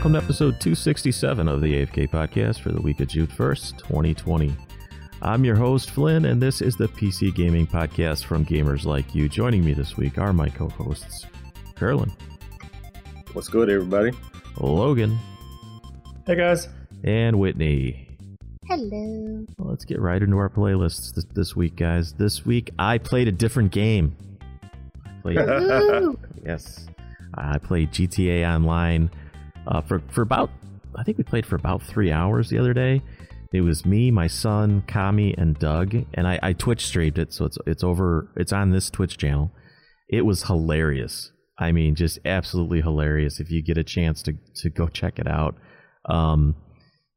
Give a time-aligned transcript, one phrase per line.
[0.00, 4.56] welcome to episode 267 of the AFK podcast for the week of June 1st, 2020.
[5.20, 9.28] I'm your host, Flynn, and this is the PC Gaming Podcast from gamers like you.
[9.28, 11.26] Joining me this week are my co hosts,
[11.74, 12.10] Curlin.
[13.34, 14.12] What's good, everybody?
[14.56, 15.18] Logan.
[16.26, 16.70] Hey, guys.
[17.04, 18.08] And Whitney.
[18.68, 19.44] Hello.
[19.58, 22.14] Well, let's get right into our playlists this, this week, guys.
[22.14, 24.16] This week, I played a different game.
[25.04, 25.36] I played,
[26.46, 26.86] yes.
[27.34, 29.10] I played GTA Online
[29.70, 30.50] uh, for for about
[30.96, 33.02] I think we played for about three hours the other day.
[33.52, 37.44] It was me, my son, Kami, and Doug, and I, I Twitch streamed it, so
[37.44, 38.28] it's it's over.
[38.36, 39.52] It's on this Twitch channel.
[40.08, 41.32] It was hilarious.
[41.58, 43.38] I mean, just absolutely hilarious.
[43.40, 45.56] If you get a chance to to go check it out,
[46.08, 46.54] um,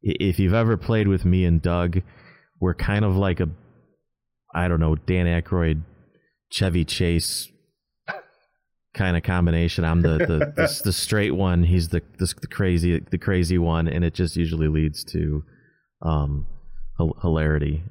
[0.01, 2.01] if you've ever played with me and Doug,
[2.59, 3.49] we're kind of like a
[4.53, 5.83] I don't know Dan Aykroyd,
[6.51, 7.49] Chevy Chase
[8.93, 9.83] kind of combination.
[9.83, 11.63] I'm the the, the, the straight one.
[11.63, 15.43] He's the, the, the crazy the crazy one, and it just usually leads to
[16.01, 16.47] um,
[17.21, 17.83] hilarity.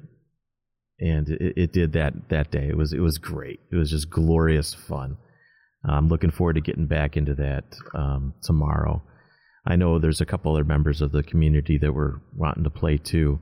[0.99, 2.67] And it, it, did that that day.
[2.69, 3.59] It was it was great.
[3.71, 5.17] It was just glorious fun.
[5.85, 9.03] I'm looking forward to getting back into that um, tomorrow.
[9.65, 12.97] I know there's a couple other members of the community that were wanting to play
[12.97, 13.39] too.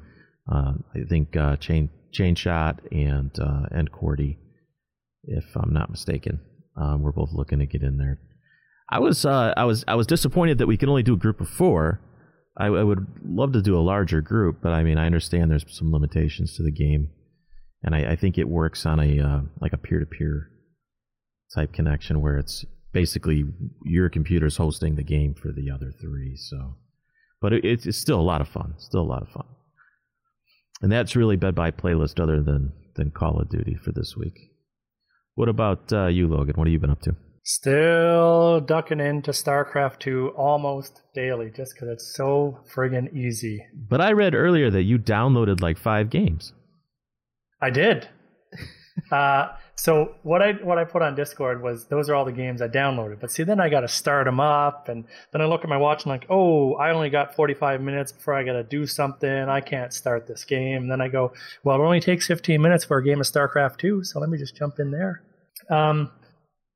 [0.51, 4.39] Uh, I think uh, Chain Chain Shot and uh, and Cordy,
[5.23, 6.39] if I'm not mistaken.
[6.77, 8.19] Um, we're both looking to get in there.
[8.89, 11.39] I was uh, I was I was disappointed that we can only do a group
[11.39, 12.01] of four.
[12.57, 15.65] I, I, would love to do a larger group, but I mean I understand there's
[15.69, 17.09] some limitations to the game,
[17.83, 20.51] and I, I think it works on a uh, like a peer to peer
[21.55, 23.45] type connection where it's basically
[23.85, 26.35] your computer's hosting the game for the other three.
[26.35, 26.75] So,
[27.41, 28.75] but it, it's still a lot of fun.
[28.77, 29.47] Still a lot of fun,
[30.81, 34.50] and that's really bed by playlist other than than Call of Duty for this week.
[35.35, 36.55] What about uh, you, Logan?
[36.55, 37.15] What have you been up to?
[37.43, 43.65] Still ducking into StarCraft 2 almost daily just because it's so friggin' easy.
[43.73, 46.53] But I read earlier that you downloaded like five games.
[47.61, 48.07] I did.
[49.11, 52.61] uh, so what I what I put on Discord was those are all the games
[52.61, 53.19] I downloaded.
[53.19, 55.77] But see, then I got to start them up, and then I look at my
[55.77, 59.29] watch and like, oh, I only got 45 minutes before I got to do something.
[59.29, 60.83] I can't start this game.
[60.83, 61.33] And then I go,
[61.63, 64.37] well, it only takes 15 minutes for a game of StarCraft 2, so let me
[64.37, 65.23] just jump in there.
[65.69, 66.11] Um,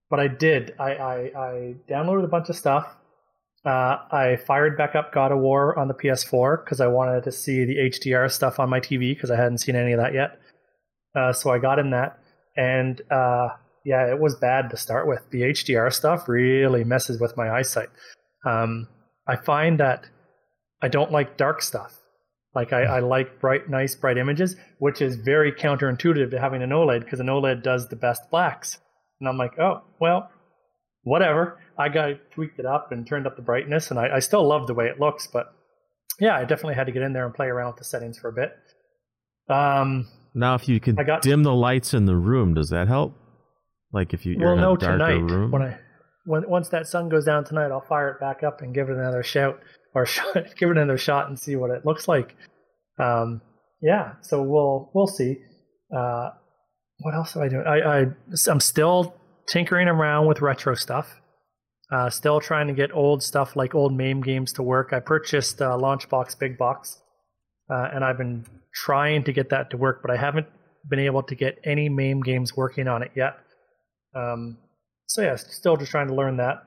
[0.10, 0.74] but I did.
[0.80, 2.88] I, I, I downloaded a bunch of stuff.
[3.66, 7.32] Uh, I fired back up God of War on the PS4 because I wanted to
[7.32, 10.40] see the HDR stuff on my TV because I hadn't seen any of that yet.
[11.16, 12.20] Uh, so I got in that
[12.56, 13.50] and uh,
[13.86, 15.30] yeah, it was bad to start with.
[15.30, 17.90] The HDR stuff really messes with my eyesight.
[18.46, 18.88] Um,
[19.28, 20.08] I find that
[20.82, 21.94] I don't like dark stuff.
[22.54, 26.70] Like I, I, like bright, nice, bright images, which is very counterintuitive to having an
[26.70, 28.80] OLED because an OLED does the best blacks.
[29.20, 30.30] And I'm like, oh well,
[31.04, 31.60] whatever.
[31.78, 34.68] I got tweaked it up and turned up the brightness, and I, I still love
[34.68, 35.28] the way it looks.
[35.28, 35.48] But
[36.20, 38.30] yeah, I definitely had to get in there and play around with the settings for
[38.30, 38.52] a bit.
[39.50, 43.16] Um, now, if you can got, dim the lights in the room, does that help?
[43.94, 45.52] Like if you, well, in no, tonight, room.
[45.52, 45.80] When I,
[46.26, 48.98] when, once that sun goes down tonight, I'll fire it back up and give it
[48.98, 49.60] another shout
[49.94, 52.36] or shot, give it another shot and see what it looks like.
[53.00, 53.42] Um,
[53.82, 55.38] yeah, so we'll we'll see.
[55.96, 56.32] Uh,
[57.00, 57.66] what else am I doing?
[57.66, 58.06] I, I
[58.50, 59.16] I'm still
[59.48, 61.22] tinkering around with retro stuff.
[61.92, 64.92] Uh, still trying to get old stuff like old MAME games to work.
[64.92, 67.00] I purchased uh, Launchbox Big Box,
[67.70, 70.48] uh, and I've been trying to get that to work, but I haven't
[70.88, 73.38] been able to get any MAME games working on it yet.
[74.16, 74.58] Um,
[75.08, 76.64] so yeah, still just trying to learn that.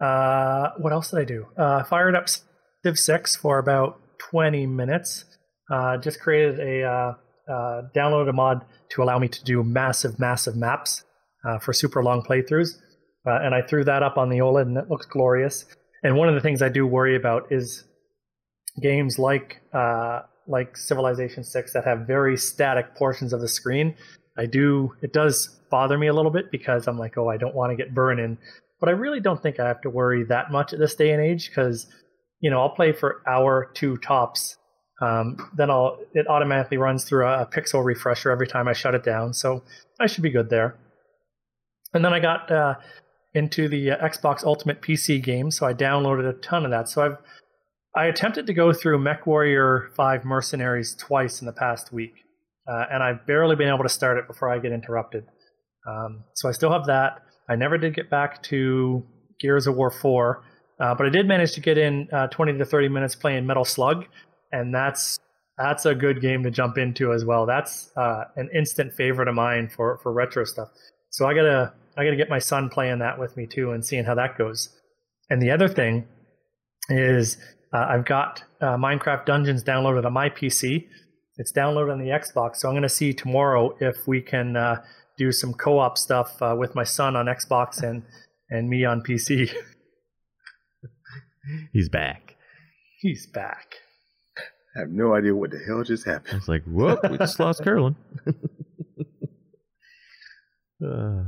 [0.00, 1.46] Uh, what else did I do?
[1.56, 5.24] Uh, fired up Civ 6 for about 20 minutes.
[5.70, 7.14] Uh, just created a uh,
[7.52, 11.04] uh, download a mod to allow me to do massive, massive maps
[11.44, 12.70] uh, for super long playthroughs.
[13.24, 15.64] and I threw that up on the OLED and it looks glorious.
[16.02, 17.84] And one of the things I do worry about is
[18.80, 23.94] games like uh, like Civilization 6 that have very static portions of the screen,
[24.36, 27.54] I do it does bother me a little bit because I'm like, oh, I don't
[27.54, 28.38] want to get burned in.
[28.80, 31.22] But I really don't think I have to worry that much at this day and
[31.22, 31.86] age because
[32.40, 34.56] you know I'll play for hour two tops.
[35.02, 38.94] Um, then I'll it automatically runs through a, a pixel refresher every time I shut
[38.94, 39.62] it down, so
[39.98, 40.76] I should be good there.
[41.92, 42.74] And then I got uh,
[43.34, 46.88] into the uh, Xbox Ultimate PC game, so I downloaded a ton of that.
[46.88, 47.16] So I've
[47.94, 52.14] I attempted to go through MechWarrior 5 Mercenaries twice in the past week,
[52.68, 55.24] uh, and I've barely been able to start it before I get interrupted.
[55.88, 57.22] Um, so I still have that.
[57.48, 59.04] I never did get back to
[59.40, 60.44] Gears of War 4,
[60.78, 63.64] uh, but I did manage to get in uh, 20 to 30 minutes playing Metal
[63.64, 64.04] Slug,
[64.52, 65.18] and that's
[65.58, 67.44] that's a good game to jump into as well.
[67.44, 70.68] That's uh, an instant favorite of mine for for retro stuff.
[71.10, 74.04] So I gotta I gotta get my son playing that with me too and seeing
[74.04, 74.74] how that goes.
[75.28, 76.06] And the other thing
[76.88, 77.36] is
[77.72, 80.86] uh, I've got uh, Minecraft Dungeons downloaded on my PC.
[81.36, 84.82] It's downloaded on the Xbox, so I'm going to see tomorrow if we can uh,
[85.16, 88.02] do some co-op stuff uh, with my son on Xbox and
[88.50, 89.52] and me on PC.
[91.72, 92.36] He's back.
[93.00, 93.76] He's back.
[94.76, 96.36] I have no idea what the hell just happened.
[96.36, 97.96] It's like, whoop, we just lost Curlin.
[100.84, 101.24] uh,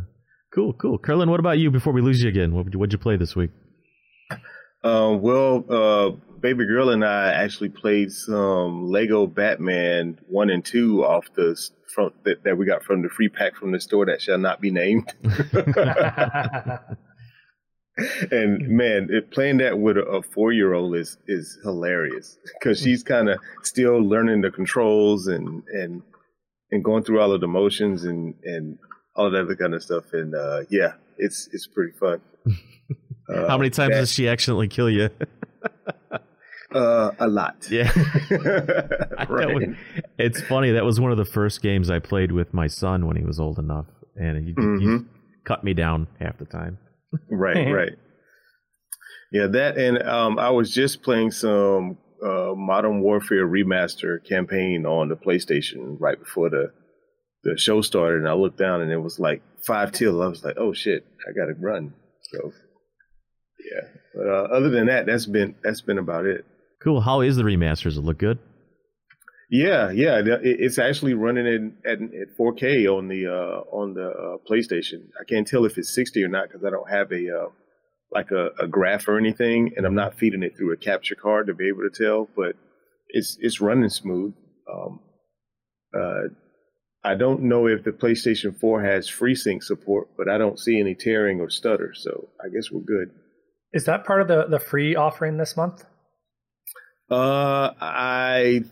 [0.54, 0.98] cool, cool.
[0.98, 2.54] Curlin, what about you before we lose you again?
[2.54, 3.50] What, what'd you play this week?
[4.84, 6.10] Uh, well, uh,
[6.42, 11.56] baby girl and I actually played some Lego Batman one and two off the
[11.94, 14.60] front that, that we got from the free pack from the store that shall not
[14.60, 15.14] be named.
[18.30, 22.80] and man, it, playing that with a, a four year old is is hilarious because
[22.80, 26.02] she's kind of still learning the controls and and
[26.72, 28.78] and going through all of the motions and and
[29.14, 30.12] all of that other kind of stuff.
[30.12, 32.20] And uh, yeah, it's it's pretty fun.
[33.28, 35.08] Uh, How many times that, does she accidentally kill you?
[36.74, 37.56] uh, a lot.
[37.70, 37.90] Yeah.
[39.28, 39.54] right.
[39.54, 39.64] Was,
[40.19, 40.72] it's funny.
[40.72, 43.40] That was one of the first games I played with my son when he was
[43.40, 43.86] old enough,
[44.16, 44.96] and he, mm-hmm.
[44.96, 45.04] he
[45.44, 46.78] cut me down half the time.
[47.30, 47.72] right.
[47.72, 47.92] Right.
[49.32, 55.08] Yeah, that and um, I was just playing some uh, Modern Warfare Remaster campaign on
[55.08, 56.72] the PlayStation right before the
[57.44, 60.22] the show started, and I looked down and it was like five till.
[60.22, 61.94] I was like, "Oh shit, I gotta run."
[62.30, 62.52] So
[63.58, 63.88] yeah.
[64.14, 66.44] But uh, other than that, that's been that's been about it.
[66.82, 67.00] Cool.
[67.00, 67.84] How is the remaster?
[67.84, 68.38] Does it look good?
[69.50, 70.23] Yeah, yeah.
[70.25, 75.08] It's actually running in at, at 4K on the uh, on the uh, PlayStation.
[75.20, 77.49] I can't tell if it's 60 or not because I don't have a uh,
[78.11, 81.46] like a, a, graph or anything, and I'm not feeding it through a capture card
[81.46, 82.29] to be able to tell.
[82.34, 82.56] But
[83.08, 84.34] it's it's running smooth.
[84.73, 85.00] Um,
[85.94, 86.29] uh,
[87.05, 90.94] I don't know if the PlayStation 4 has FreeSync support, but I don't see any
[90.94, 93.11] tearing or stutter, so I guess we're good.
[93.73, 95.84] Is that part of the, the free offering this month?
[97.12, 98.64] Uh, I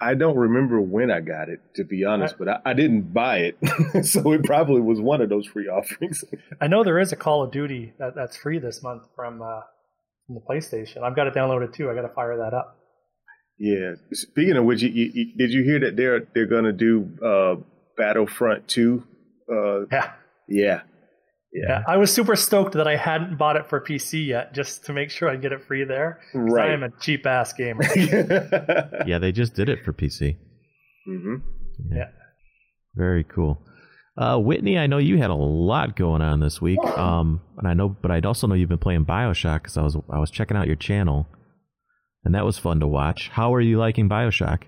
[0.00, 3.38] I don't remember when I got it, to be honest, but I, I, didn't buy
[3.38, 6.24] it, so it probably was one of those free offerings.
[6.60, 9.60] I know there is a Call of Duty that, that's free this month from uh,
[10.26, 11.02] from the PlayStation.
[11.02, 11.90] I've got it downloaded too.
[11.90, 12.76] I got to fire that up.
[13.58, 13.94] Yeah.
[14.12, 17.56] Speaking of which, you, you, did you hear that they're they're going to do uh,
[17.96, 19.04] Battlefront two?
[19.50, 20.12] Uh, yeah.
[20.48, 20.80] Yeah.
[21.52, 21.62] Yeah.
[21.68, 21.82] yeah.
[21.86, 25.10] I was super stoked that I hadn't bought it for PC yet, just to make
[25.10, 26.20] sure I get it free there.
[26.34, 26.70] Right.
[26.70, 27.82] I am a cheap ass gamer.
[29.06, 30.36] yeah, they just did it for PC.
[31.08, 31.36] Mm-hmm.
[31.90, 31.96] Yeah.
[31.96, 32.08] yeah.
[32.94, 33.62] Very cool.
[34.16, 37.74] Uh, Whitney, I know you had a lot going on this week, um, and I
[37.74, 40.56] know, but I'd also know you've been playing Bioshock because I was I was checking
[40.56, 41.28] out your channel,
[42.24, 43.30] and that was fun to watch.
[43.30, 44.64] How are you liking Bioshock?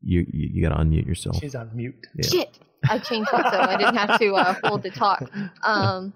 [0.00, 1.36] You you, you got to unmute yourself.
[1.36, 1.94] She's on mute.
[2.16, 2.28] Yeah.
[2.28, 2.58] Shit.
[2.88, 5.30] I changed it so I didn't have to uh, hold the talk.
[5.64, 6.12] Um,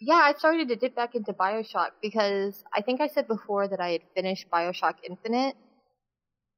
[0.00, 3.80] yeah, I started to dip back into Bioshock because I think I said before that
[3.80, 5.56] I had finished Bioshock Infinite.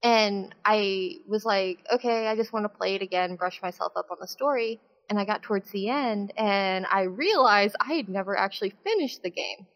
[0.05, 4.06] And I was like, okay, I just want to play it again, brush myself up
[4.11, 4.81] on the story.
[5.09, 9.31] And I got towards the end and I realized I had never actually finished the
[9.31, 9.67] game.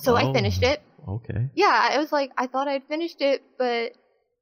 [0.00, 0.80] So oh, I finished it.
[1.08, 1.50] Okay.
[1.54, 3.92] Yeah, I was like, I thought I'd finished it, but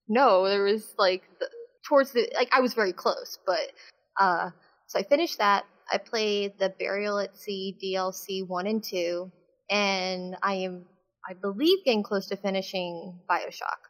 [0.08, 1.48] no, there was like the,
[1.86, 3.72] towards the like I was very close, but
[4.18, 4.50] uh,
[4.86, 5.64] so I finished that.
[5.90, 9.30] I played the Burial at Sea DLC one and two,
[9.70, 10.86] and I am,
[11.28, 13.80] I believe, getting close to finishing Bioshock,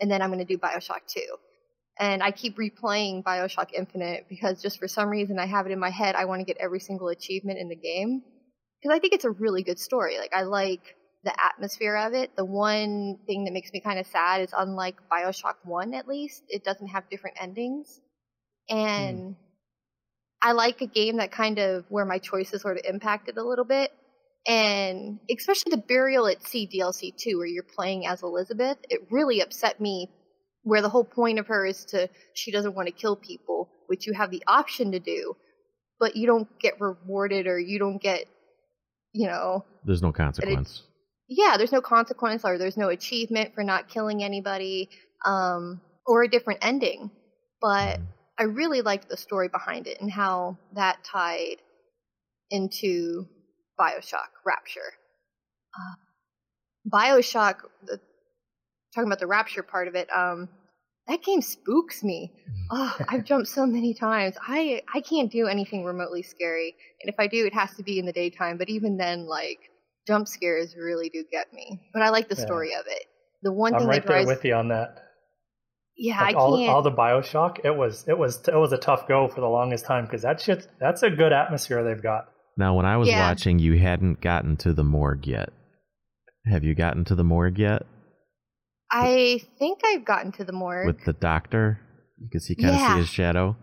[0.00, 1.36] and then I'm going to do Bioshock two.
[1.98, 5.78] And I keep replaying Bioshock Infinite because just for some reason I have it in
[5.78, 6.14] my head.
[6.14, 8.22] I want to get every single achievement in the game
[8.80, 10.18] because I think it's a really good story.
[10.18, 12.34] Like I like the atmosphere of it.
[12.34, 16.42] The one thing that makes me kind of sad is unlike Bioshock 1 at least,
[16.48, 18.00] it doesn't have different endings.
[18.68, 19.36] And mm.
[20.42, 23.64] I like a game that kind of where my choices sort of impacted a little
[23.64, 23.92] bit.
[24.46, 29.40] And especially the Burial at Sea DLC 2, where you're playing as Elizabeth, it really
[29.40, 30.08] upset me.
[30.64, 34.06] Where the whole point of her is to, she doesn't want to kill people, which
[34.06, 35.34] you have the option to do,
[35.98, 38.26] but you don't get rewarded or you don't get,
[39.12, 39.64] you know.
[39.84, 40.82] There's no consequence.
[41.28, 44.88] yeah, there's no consequence or there's no achievement for not killing anybody
[45.24, 47.12] um, or a different ending.
[47.60, 48.00] But.
[48.00, 48.06] Mm
[48.42, 51.58] I really liked the story behind it and how that tied
[52.50, 53.24] into
[53.78, 54.80] Bioshock Rapture.
[55.78, 55.94] Uh,
[56.92, 58.00] Bioshock, the,
[58.92, 60.48] talking about the Rapture part of it, um,
[61.06, 62.32] that game spooks me.
[62.72, 64.34] Oh, I've jumped so many times.
[64.44, 68.00] I I can't do anything remotely scary, and if I do, it has to be
[68.00, 68.58] in the daytime.
[68.58, 69.58] But even then, like
[70.04, 71.80] jump scares really do get me.
[71.92, 72.80] But I like the story yeah.
[72.80, 73.04] of it.
[73.42, 75.11] The one I'm thing right that drives there with you on that.
[75.96, 76.70] Yeah, like I all, can't.
[76.70, 79.84] all the Bioshock, it was it was it was a tough go for the longest
[79.84, 82.28] time because that shit that's a good atmosphere they've got.
[82.56, 83.28] Now, when I was yeah.
[83.28, 85.50] watching, you hadn't gotten to the morgue yet.
[86.50, 87.86] Have you gotten to the morgue yet
[88.92, 90.86] I think I've gotten to the morgue.
[90.86, 91.80] with the doctor?
[92.22, 92.92] Because he kind of Yeah.
[92.92, 93.56] see his shadow.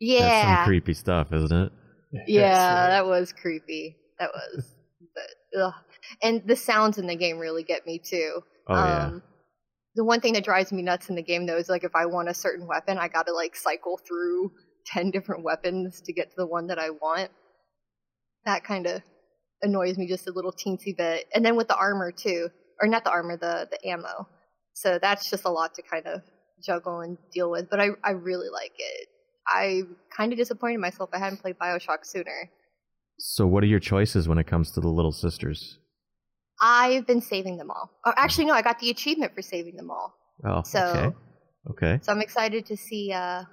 [0.00, 1.72] yeah, some creepy stuff, isn't it?
[2.28, 3.96] yeah, that was creepy.
[4.20, 4.76] That was,
[5.14, 5.74] but, ugh.
[6.22, 8.42] and the sounds in the game really get me too.
[8.68, 9.06] Oh yeah.
[9.06, 9.22] Um,
[9.94, 12.06] The one thing that drives me nuts in the game though is like if I
[12.06, 14.52] want a certain weapon, I gotta like cycle through
[14.86, 17.30] ten different weapons to get to the one that I want.
[18.44, 19.02] That kind of
[19.62, 21.26] annoys me just a little teensy bit.
[21.34, 22.48] And then with the armor too,
[22.80, 24.28] or not the armor, the the ammo.
[24.74, 26.22] So that's just a lot to kind of
[26.62, 27.70] juggle and deal with.
[27.70, 29.08] But I I really like it.
[29.46, 29.82] I
[30.16, 31.10] kind of disappointed myself.
[31.12, 32.50] I hadn't played Bioshock sooner.
[33.18, 35.78] So what are your choices when it comes to the little sisters?
[36.66, 37.90] I've been saving them all.
[38.06, 40.14] Oh, actually, no, I got the achievement for saving them all.
[40.44, 41.16] Oh, So- okay.
[41.70, 41.98] Okay.
[42.02, 43.44] So I'm excited to see uh,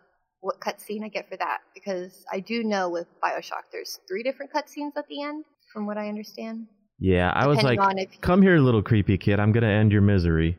[0.41, 4.51] what cutscene I get for that because I do know with Bioshock there's three different
[4.53, 6.67] cutscenes at the end, from what I understand.
[6.99, 9.39] Yeah, I was like, Depending on if you- "Come here, little creepy kid.
[9.39, 10.57] I'm gonna end your misery."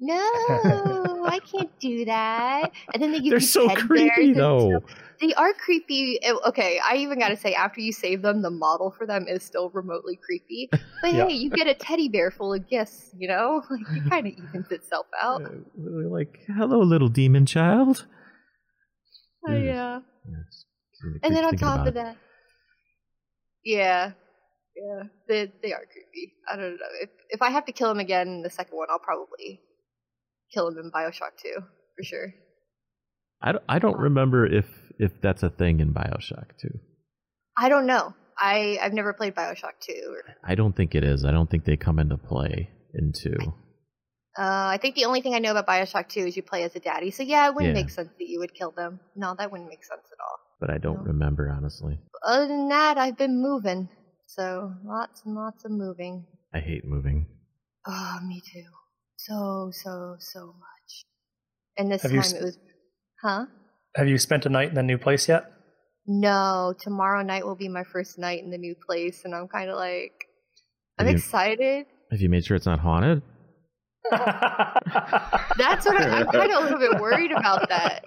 [0.00, 0.18] No,
[1.26, 2.72] I can't do that.
[2.92, 4.82] And then they give They're you so creepy, though.
[5.20, 6.18] They are creepy.
[6.24, 9.26] Uh, Okay, I even got to say, after you save them, the model for them
[9.28, 10.68] is still remotely creepy.
[11.02, 11.26] But Yeah.
[11.28, 13.62] hey, you get a teddy bear full of gifts, you know?
[13.70, 15.42] Like, it kind of evens itself out.
[15.42, 18.06] Uh, like, "Hello, little demon child."
[19.48, 20.00] Oh, yeah.
[21.24, 21.94] And then on top of it.
[21.94, 22.16] that,
[23.64, 24.12] yeah,
[24.76, 26.34] yeah, they they are creepy.
[26.50, 28.88] I don't know if if I have to kill him again in the second one,
[28.90, 29.60] I'll probably
[30.52, 31.54] kill him in Bioshock 2
[31.96, 32.34] for sure.
[33.40, 34.66] I don't, I don't remember if
[34.98, 36.78] if that's a thing in Bioshock too.
[37.58, 38.14] I don't know.
[38.38, 40.16] I I've never played Bioshock 2.
[40.44, 41.24] I don't think it is.
[41.24, 43.36] I don't think they come into play in two.
[44.38, 46.74] uh, I think the only thing I know about Bioshock 2 is you play as
[46.74, 47.10] a daddy.
[47.10, 47.80] So yeah, it wouldn't Yeah.
[47.82, 49.00] make sense that you would kill them.
[49.14, 50.38] No, that wouldn't make sense at all.
[50.60, 51.12] But I don't No.
[51.12, 51.98] remember honestly.
[52.24, 53.88] Other than that, I've been moving.
[54.26, 56.26] So lots and lots of moving.
[56.54, 57.26] I hate moving.
[57.86, 58.64] Oh, me too.
[59.16, 61.04] So so so much.
[61.76, 62.58] And this Have time s- it was,
[63.22, 63.46] huh?
[63.96, 65.44] Have you spent a night in the new place yet?
[66.06, 69.70] No, tomorrow night will be my first night in the new place, and I'm kind
[69.70, 70.12] of like,
[70.98, 71.86] I'm Have you- excited.
[72.10, 73.22] Have you made sure it's not haunted?
[74.10, 77.68] That's what I, I'm kind of a little bit worried about.
[77.68, 78.04] That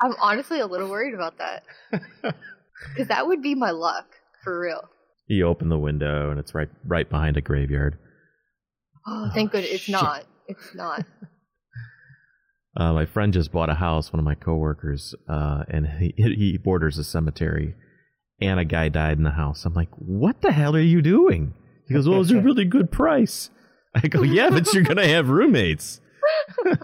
[0.00, 4.06] I'm honestly a little worried about that because that would be my luck
[4.42, 4.88] for real.
[5.28, 7.98] You open the window and it's right right behind a graveyard.
[9.06, 9.92] Oh, thank oh, goodness it's shit.
[9.92, 10.24] not.
[10.48, 11.04] It's not.
[12.76, 16.58] Uh, my friend just bought a house, one of my coworkers, uh, and he, he
[16.58, 17.74] borders a cemetery,
[18.40, 19.64] and a guy died in the house.
[19.64, 21.54] I'm like, what the hell are you doing?
[21.86, 23.50] He goes, well, it was a really good price.
[23.94, 26.00] I go, yeah, but you're gonna have roommates.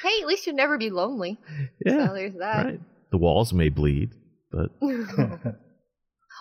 [0.00, 1.38] Hey, at least you'll never be lonely.
[1.84, 2.64] Yeah, So there's that.
[2.66, 2.80] right.
[3.10, 4.12] The walls may bleed,
[4.52, 4.70] but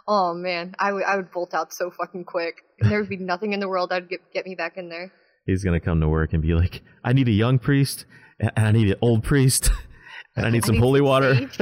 [0.08, 2.58] oh man, I would I would bolt out so fucking quick.
[2.80, 5.12] There would be nothing in the world that'd get get me back in there.
[5.48, 8.06] He's gonna come to work and be like, I need a young priest,
[8.39, 9.72] and I need an old priest,
[10.36, 11.50] and I need I some need holy some water.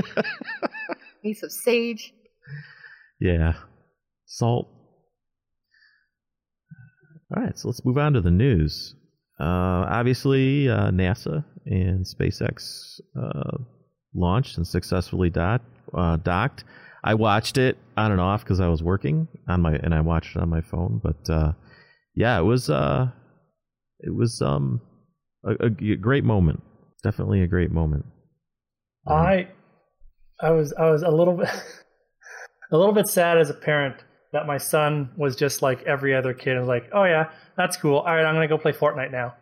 [1.24, 2.14] Need some sage.
[3.20, 3.54] Yeah.
[4.28, 4.68] Salt.
[7.36, 8.94] All right, so let's move on to the news.
[9.40, 13.58] Uh, obviously, uh, NASA and SpaceX uh,
[14.14, 15.62] launched and successfully dot,
[15.98, 16.64] uh, docked.
[17.04, 20.36] I watched it on and off because I was working on my, and I watched
[20.36, 21.02] it on my phone.
[21.04, 21.54] But uh,
[22.16, 23.10] yeah, it was uh,
[24.06, 24.82] it was um,
[25.44, 26.62] a, a g- great moment.
[27.04, 28.06] Definitely a great moment.
[29.08, 29.48] Um, I
[30.42, 31.50] I was I was a little bit
[32.72, 33.96] a little bit sad as a parent
[34.34, 37.78] that my son was just like every other kid and was like, "Oh yeah, that's
[37.78, 37.98] cool.
[37.98, 39.34] All right, I'm gonna go play Fortnite now."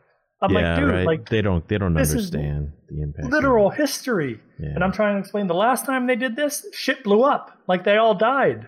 [0.41, 1.05] I'm yeah, like, dude, right.
[1.05, 3.29] like they don't they don't understand the impact.
[3.31, 4.41] literal history.
[4.59, 4.71] Yeah.
[4.75, 7.57] And I'm trying to explain the last time they did this, shit blew up.
[7.67, 8.67] Like they all died.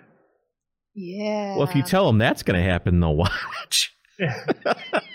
[0.95, 1.57] Yeah.
[1.57, 3.93] Well, if you tell them that's going to happen, they'll watch.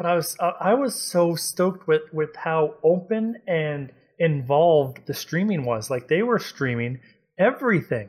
[0.00, 5.12] but I was I I was so stoked with with how open and involved the
[5.12, 5.90] streaming was.
[5.90, 7.00] Like they were streaming
[7.38, 8.08] everything.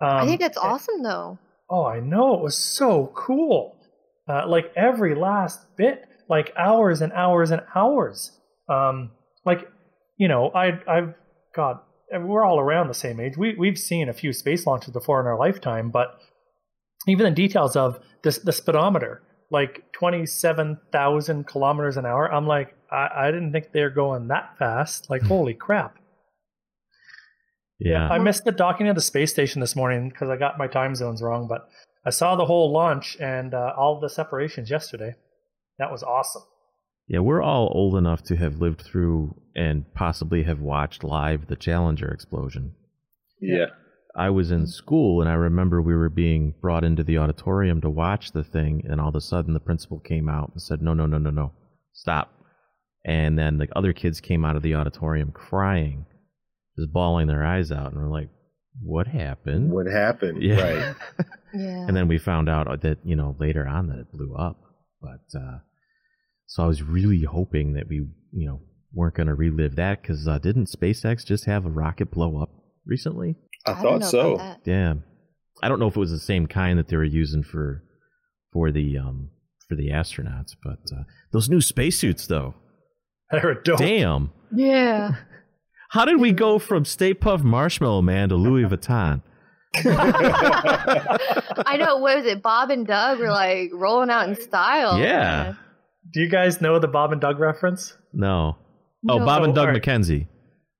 [0.00, 1.38] Um, I think that's awesome though.
[1.68, 2.34] Oh, I know.
[2.34, 3.76] It was so cool.
[4.26, 8.32] Uh, like every last bit, like hours and hours and hours.
[8.68, 9.10] Um,
[9.44, 9.68] like,
[10.16, 11.14] you know, I, I've
[11.54, 13.36] got, we're all around the same age.
[13.36, 16.18] We, we've seen a few space launches before in our lifetime, but
[17.06, 23.08] even the details of this, the speedometer, like 27,000 kilometers an hour, I'm like, I,
[23.16, 25.08] I didn't think they're going that fast.
[25.08, 25.96] Like, holy crap.
[27.78, 28.08] Yeah.
[28.08, 30.94] I missed the docking of the space station this morning because I got my time
[30.94, 31.68] zones wrong, but
[32.04, 35.14] I saw the whole launch and uh, all the separations yesterday.
[35.78, 36.42] That was awesome.
[37.06, 41.56] Yeah, we're all old enough to have lived through and possibly have watched live the
[41.56, 42.74] Challenger explosion.
[43.40, 43.66] Yeah.
[44.16, 47.90] I was in school and I remember we were being brought into the auditorium to
[47.90, 50.94] watch the thing, and all of a sudden the principal came out and said, "No,
[50.94, 51.52] no, no, no, no,
[51.92, 52.32] stop!"
[53.04, 56.06] And then the other kids came out of the auditorium crying,
[56.76, 58.30] just bawling their eyes out, and we're like,
[58.82, 60.42] "What happened?" What happened?
[60.42, 60.62] Yeah.
[60.62, 60.96] Right.
[61.54, 61.86] Yeah.
[61.88, 64.60] and then we found out that you know later on that it blew up.
[65.00, 65.60] But uh,
[66.46, 68.60] so I was really hoping that we you know
[68.92, 72.50] weren't going to relive that because uh, didn't SpaceX just have a rocket blow up
[72.84, 73.36] recently?
[73.74, 74.34] I, don't thought so.
[74.34, 74.70] about that.
[74.70, 74.94] Yeah,
[75.62, 77.82] I don't know if it was the same kind that they were using for
[78.52, 79.30] for the um
[79.68, 82.54] for the astronauts, but uh, those new spacesuits though,
[83.30, 83.78] They're dope.
[83.78, 84.32] damn.
[84.54, 85.12] Yeah.
[85.90, 89.22] How did we go from Stay Puft Marshmallow Man to Louis Vuitton?
[89.76, 91.96] I know.
[91.98, 92.42] What was it?
[92.42, 94.98] Bob and Doug were like rolling out in style.
[94.98, 95.54] Yeah.
[96.12, 97.96] Do you guys know the Bob and Doug reference?
[98.12, 98.56] No.
[99.08, 99.24] Oh, No.
[99.24, 99.82] Bob and Oh, Doug alright.
[99.82, 100.26] McKenzie.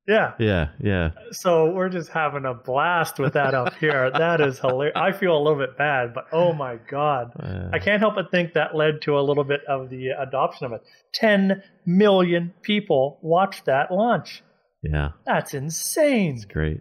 [0.09, 0.33] Yeah.
[0.39, 1.11] Yeah, yeah.
[1.33, 4.11] So we're just having a blast with that up here.
[4.19, 4.95] That is hilarious.
[4.97, 7.33] I feel a little bit bad, but oh my god.
[7.39, 10.65] Uh, I can't help but think that led to a little bit of the adoption
[10.67, 10.81] of it.
[11.13, 14.43] 10 million people watched that launch.
[14.83, 16.37] yeah, That's insane.
[16.37, 16.81] it's great.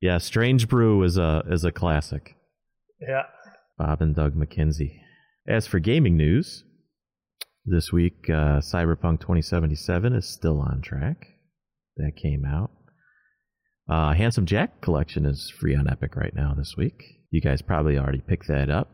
[0.00, 2.36] Yeah, Strange Brew is a is a classic.
[3.00, 3.22] Yeah.
[3.76, 5.00] Bob and Doug McKenzie.
[5.48, 6.62] As for gaming news,
[7.66, 11.26] this week uh, Cyberpunk 2077 is still on track.
[11.96, 12.70] That came out.
[13.88, 17.02] Uh, Handsome Jack collection is free on Epic right now this week.
[17.30, 18.90] You guys probably already picked that up.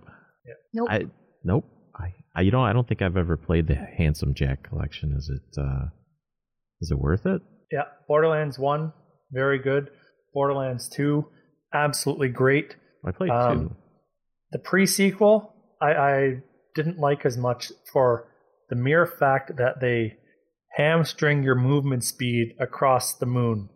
[0.73, 0.89] Nope.
[0.91, 1.07] I
[1.45, 1.65] nope.
[1.97, 5.15] I, I you know I don't think I've ever played the Handsome Jack collection.
[5.17, 5.87] Is it uh,
[6.81, 7.43] is it worth it?
[7.71, 7.85] Yeah.
[8.09, 8.93] Borderlands 1,
[9.33, 9.91] very good.
[10.35, 11.25] Borderlands 2,
[11.75, 12.77] absolutely great.
[13.07, 13.77] I played Um, two.
[14.53, 16.43] The pre sequel, I, I
[16.75, 18.29] didn't like as much for
[18.69, 20.17] the mere fact that they
[20.77, 23.69] hamstring your movement speed across the moon.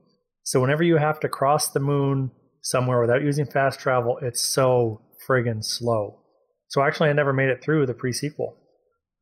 [0.43, 2.31] So whenever you have to cross the moon
[2.63, 6.21] somewhere without using fast travel, it's so friggin' slow.
[6.69, 8.59] So actually, I never made it through the pre sequel.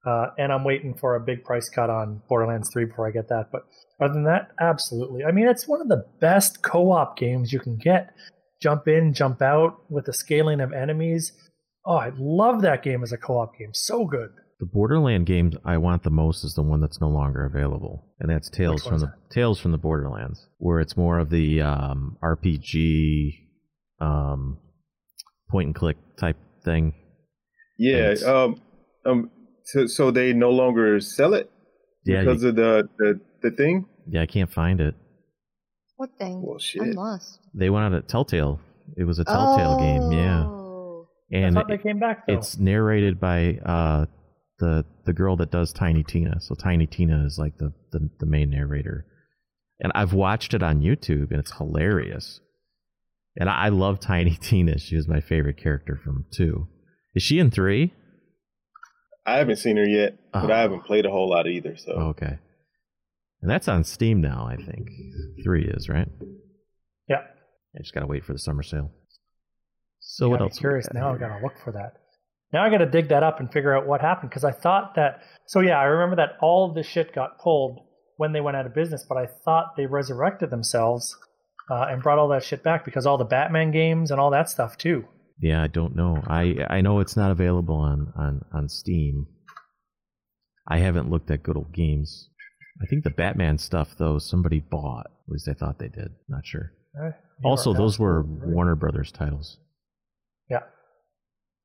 [0.04, 3.28] Uh, and I'm waiting for a big price cut on Borderlands 3 before I get
[3.28, 3.50] that.
[3.52, 3.62] But
[4.00, 5.22] other than that, absolutely.
[5.24, 8.12] I mean, it's one of the best co op games you can get.
[8.60, 11.32] Jump in, jump out with the scaling of enemies.
[11.86, 13.74] Oh, I love that game as a co op game.
[13.74, 14.30] So good.
[14.62, 18.30] The Borderland game I want the most is the one that's no longer available, and
[18.30, 22.16] that's Tales from one's the Tales from the Borderlands, where it's more of the um,
[22.22, 23.32] RPG
[24.00, 24.58] um,
[25.50, 26.94] point and click type thing.
[27.76, 28.14] Yeah.
[28.24, 28.62] Um.
[29.04, 29.30] Um.
[29.64, 31.50] So, so they no longer sell it
[32.04, 33.86] Yeah, because you- of the, the the thing.
[34.08, 34.94] yeah, I can't find it.
[35.96, 36.40] What thing?
[36.40, 36.82] Well, shit.
[36.82, 37.40] I'm lost.
[37.52, 38.60] They went out at Telltale.
[38.96, 41.08] It was a Telltale game, yeah, Oh.
[41.32, 42.34] and I thought they came back though.
[42.34, 44.06] it's narrated by uh,
[44.62, 46.40] the the girl that does Tiny Tina.
[46.40, 49.04] So Tiny Tina is like the, the the main narrator,
[49.80, 52.40] and I've watched it on YouTube, and it's hilarious.
[53.36, 54.78] And I, I love Tiny Tina.
[54.78, 56.68] She was my favorite character from two.
[57.14, 57.92] Is she in three?
[59.26, 60.52] I haven't seen her yet, but Oh.
[60.54, 61.76] I haven't played a whole lot either.
[61.76, 62.38] So Oh, okay,
[63.42, 64.46] and that's on Steam now.
[64.48, 64.88] I think
[65.44, 66.08] three is right.
[67.08, 67.22] yeah.
[67.74, 68.90] I just gotta wait for the summer sale.
[70.00, 70.58] So Yeah, what I'm else?
[70.58, 70.88] Curious.
[70.94, 71.94] Now I gotta look for that.
[72.52, 75.22] Now I gotta dig that up and figure out what happened because I thought that.
[75.46, 77.80] So yeah, I remember that all of this shit got pulled
[78.16, 81.16] when they went out of business, but I thought they resurrected themselves
[81.70, 84.50] uh, and brought all that shit back because all the Batman games and all that
[84.50, 85.04] stuff too.
[85.40, 86.22] Yeah, I don't know.
[86.26, 89.26] I I know it's not available on on on Steam.
[90.68, 92.28] I haven't looked at good old games.
[92.82, 95.06] I think the Batman stuff though somebody bought.
[95.06, 96.12] At least I thought they did.
[96.28, 96.72] Not sure.
[96.94, 97.12] You
[97.44, 98.48] Also, those were right.
[98.48, 99.58] Warner Brothers titles.
[100.50, 100.60] Yeah,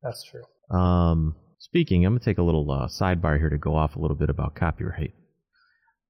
[0.02, 0.44] that's true.
[0.70, 4.18] Um, speaking, I'm gonna take a little uh, sidebar here to go off a little
[4.18, 5.14] bit about copyright.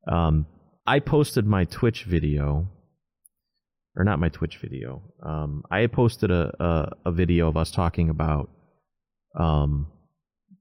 [0.07, 0.45] Um,
[0.85, 2.69] I posted my Twitch video,
[3.95, 5.01] or not my Twitch video.
[5.23, 8.49] Um, I posted a, a a video of us talking about
[9.37, 9.87] um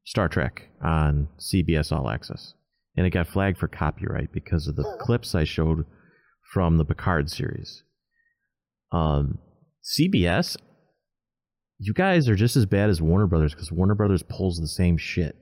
[0.04, 2.54] Star Trek on CBS All Access,
[2.96, 5.86] and it got flagged for copyright because of the clips I showed
[6.52, 7.82] from the Picard series.
[8.92, 9.38] Um,
[9.84, 10.56] CBS
[11.78, 14.96] you guys are just as bad as Warner Brothers because Warner Brothers pulls the same
[14.96, 15.36] shit.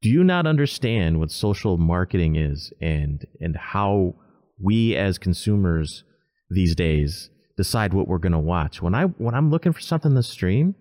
[0.00, 4.14] Do you not understand what social marketing is and and how
[4.62, 6.04] we as consumers
[6.50, 8.80] these days decide what we're to watch?
[8.80, 10.74] When I when I'm looking for something to stream,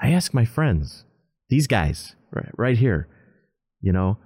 [0.00, 1.04] I ask my friends,
[1.48, 3.08] these guys right, right here,
[3.80, 4.18] you know,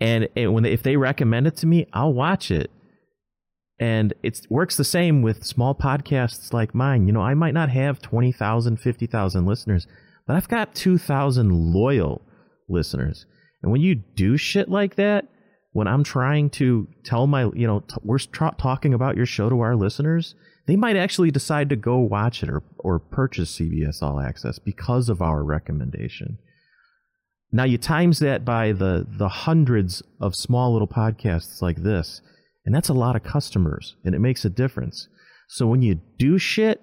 [0.00, 2.70] and, and when they, if they recommend it to me, I'll watch it
[3.78, 7.06] and it works the same with small podcasts like mine.
[7.06, 9.86] You know, I might not have 20,000, 50,000 listeners,
[10.26, 12.22] but I've got 2,000 loyal
[12.68, 13.26] listeners.
[13.62, 15.28] And when you do shit like that,
[15.72, 19.50] when I'm trying to tell my, you know, t- we're tra- talking about your show
[19.50, 20.34] to our listeners,
[20.66, 25.10] they might actually decide to go watch it or, or purchase CBS All Access because
[25.10, 26.38] of our recommendation.
[27.52, 32.20] Now you times that by the the hundreds of small little podcasts like this,
[32.66, 35.08] and that's a lot of customers, and it makes a difference.
[35.48, 36.82] So when you do shit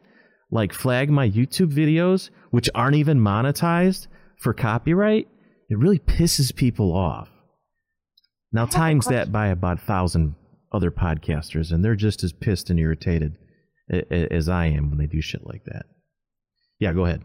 [0.49, 4.07] like flag my YouTube videos, which aren't even monetized
[4.39, 5.27] for copyright,
[5.69, 7.29] it really pisses people off.
[8.51, 10.35] Now times that by about a thousand
[10.71, 13.35] other podcasters, and they're just as pissed and irritated
[14.09, 15.85] as I am when they do shit like that.
[16.79, 17.23] Yeah, go ahead.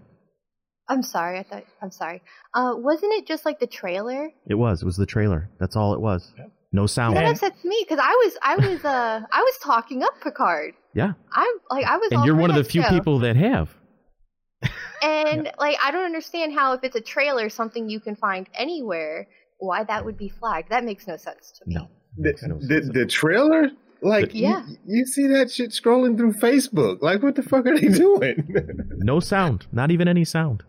[0.89, 1.39] I'm sorry.
[1.39, 1.65] I thought.
[1.83, 2.23] I'm sorry.
[2.55, 4.31] Uh, wasn't it just like the trailer?
[4.49, 4.83] It was.
[4.83, 5.51] It was the trailer.
[5.61, 6.33] That's all it was.
[6.39, 6.51] Yep.
[6.73, 7.17] No sound.
[7.17, 10.75] That upsets me because I was, I was, uh, I was talking up Picard.
[10.95, 11.13] Yeah.
[11.33, 12.13] I'm like, I was.
[12.13, 12.91] And you're one of the few show.
[12.91, 13.75] people that have.
[15.03, 15.53] and yeah.
[15.59, 19.29] like, I don't understand how if it's a trailer, something you can find anywhere,
[19.59, 20.71] why that would be flagged.
[20.71, 21.77] That makes no sense to me.
[21.77, 21.89] No.
[22.19, 24.65] The, no the, the trailer like, yeah.
[24.67, 27.03] You, you, see that shit scrolling through Facebook.
[27.03, 28.47] Like, what the fuck are they doing?
[28.99, 29.67] no sound.
[29.73, 30.63] Not even any sound.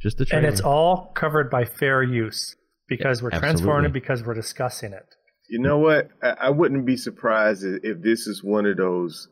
[0.00, 0.44] Just the trailer.
[0.44, 2.54] And it's all covered by fair use
[2.88, 3.38] because yeah, we're absolutely.
[3.38, 5.06] transforming it because we're discussing it.
[5.48, 6.08] You know what?
[6.22, 9.28] I, I wouldn't be surprised if this is one of those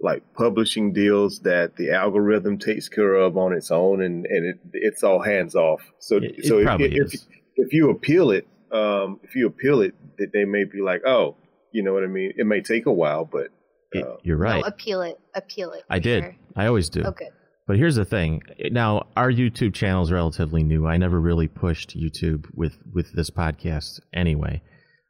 [0.00, 4.60] like publishing deals that the algorithm takes care of on its own and, and it,
[4.72, 5.82] it's all hands off.
[5.98, 7.20] So it, so it if, if,
[7.56, 11.36] if, you appeal it, um, if you appeal it, that they may be like, oh,
[11.72, 12.32] you know what I mean?
[12.36, 13.48] It may take a while, but
[13.94, 14.62] uh, you're right.
[14.62, 15.84] No, appeal it, appeal it.
[15.90, 16.24] I did.
[16.24, 16.36] Sure.
[16.56, 17.02] I always do.
[17.02, 17.28] Okay.
[17.28, 17.39] Oh,
[17.70, 18.42] but here's the thing.
[18.72, 20.88] Now, our YouTube channel is relatively new.
[20.88, 24.60] I never really pushed YouTube with with this podcast anyway,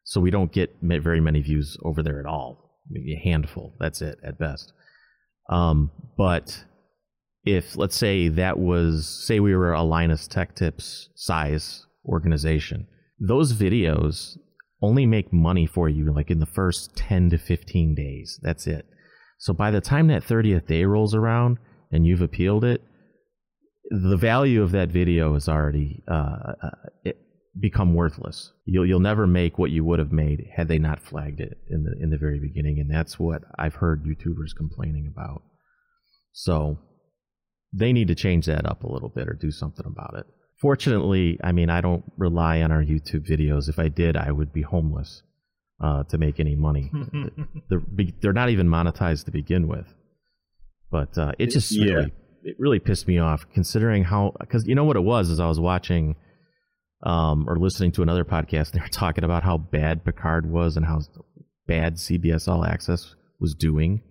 [0.05, 2.79] so we don't get very many views over there at all.
[2.91, 3.73] Maybe a handful.
[3.81, 4.75] That's it at best.
[5.49, 6.67] Um, but
[7.45, 12.87] if let's say that was say we were a Linus Tech Tips size organization,
[13.19, 14.37] those videos
[14.83, 18.39] only make money for you like in the first 10 to 15 days.
[18.43, 18.85] That's it.
[19.39, 21.57] So by the time that 30th day rolls around
[21.91, 22.83] and you've appealed it,
[23.91, 27.11] the value of that video has already uh, uh
[27.59, 28.53] become worthless.
[28.65, 31.85] You'll you'll never make what you would have made had they not flagged it in
[31.85, 35.43] the in the very beginning, and that's what I've heard YouTubers complaining about.
[36.33, 36.79] So
[37.73, 40.27] they need to change that up a little bit or do something about it.
[40.61, 43.69] Fortunately, I mean, I don't rely on our YouTube videos.
[43.69, 45.23] If I did, I would be homeless
[45.83, 46.91] uh, to make any money.
[47.71, 47.83] they're,
[48.21, 49.87] they're not even monetized to begin with.
[50.91, 51.95] But uh, it just yeah.
[51.95, 55.41] really, it really pissed me off considering how, because you know what it was is
[55.41, 56.17] I was watching
[57.03, 58.73] um, or listening to another podcast.
[58.73, 61.01] They were talking about how bad Picard was and how
[61.67, 64.03] bad CBS All Access was doing.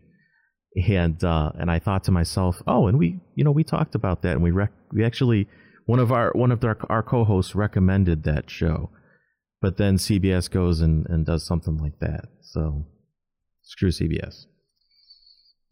[0.88, 4.22] And uh, and I thought to myself, oh, and we, you know, we talked about
[4.22, 5.48] that, and we rec- we actually
[5.88, 8.92] one of our one of our, our co-hosts recommended that show,
[9.62, 12.26] but then CBS goes and, and does something like that.
[12.42, 12.86] So
[13.64, 14.46] screw CBS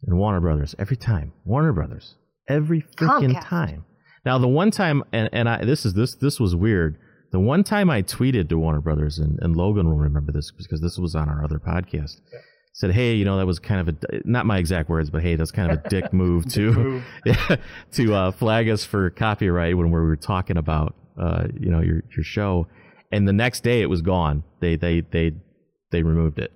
[0.06, 1.32] and Warner Brothers every time.
[1.44, 2.14] Warner Brothers
[2.48, 3.84] every freaking time.
[4.24, 6.98] Now the one time, and, and I this is this this was weird.
[7.30, 10.80] The one time I tweeted to Warner Brothers, and, and Logan will remember this because
[10.80, 12.20] this was on our other podcast.
[12.32, 12.40] Yeah
[12.78, 15.34] said, "Hey, you know that was kind of a not my exact words, but hey,
[15.34, 17.02] that's kind of a dick move to
[17.92, 22.02] to uh, flag us for copyright when we were talking about uh, you know your
[22.16, 22.66] your show."
[23.10, 24.44] And the next day, it was gone.
[24.60, 25.32] They they they
[25.90, 26.52] they removed it.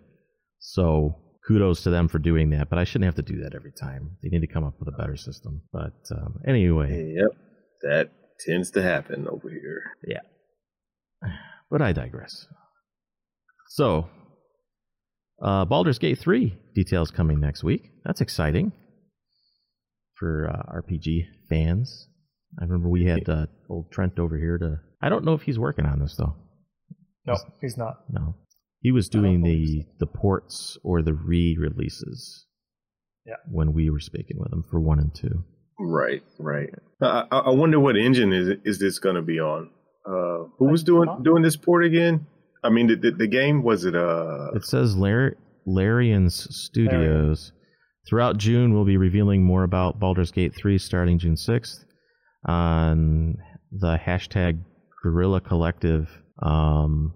[0.61, 2.70] So kudos to them for doing that.
[2.70, 4.16] But I shouldn't have to do that every time.
[4.22, 5.62] They need to come up with a better system.
[5.72, 7.37] But um, anyway, yep,
[7.83, 9.83] that tends to happen over here.
[10.07, 11.31] Yeah,
[11.70, 12.46] but I digress.
[13.68, 14.09] So
[15.42, 17.90] uh, Baldur's Gate 3 details coming next week.
[18.05, 18.72] That's exciting
[20.16, 22.09] for uh, RPG fans.
[22.61, 24.76] I remember we had uh, old Trent over here to.
[25.02, 26.37] I don't know if he's working on this though.
[27.26, 28.00] No, he's not.
[28.11, 28.37] No,
[28.83, 32.47] he was doing the the ports or the re-releases.
[33.25, 33.37] Yeah.
[33.49, 35.45] When we were speaking with him for one and two.
[35.79, 36.71] Right, right.
[37.01, 39.71] I, I wonder what engine is is this going to be on?
[40.05, 42.27] Uh, who was doing doing this port again?
[42.64, 43.95] I mean, the, the, the game was it?
[43.95, 47.53] Uh, it says Lar- Larian's Studios.
[48.07, 51.85] Throughout June, we'll be revealing more about Baldur's Gate 3 starting June 6th
[52.47, 53.37] on
[53.71, 54.61] the hashtag
[55.03, 56.11] Guerrilla Collective.
[56.40, 57.14] Um,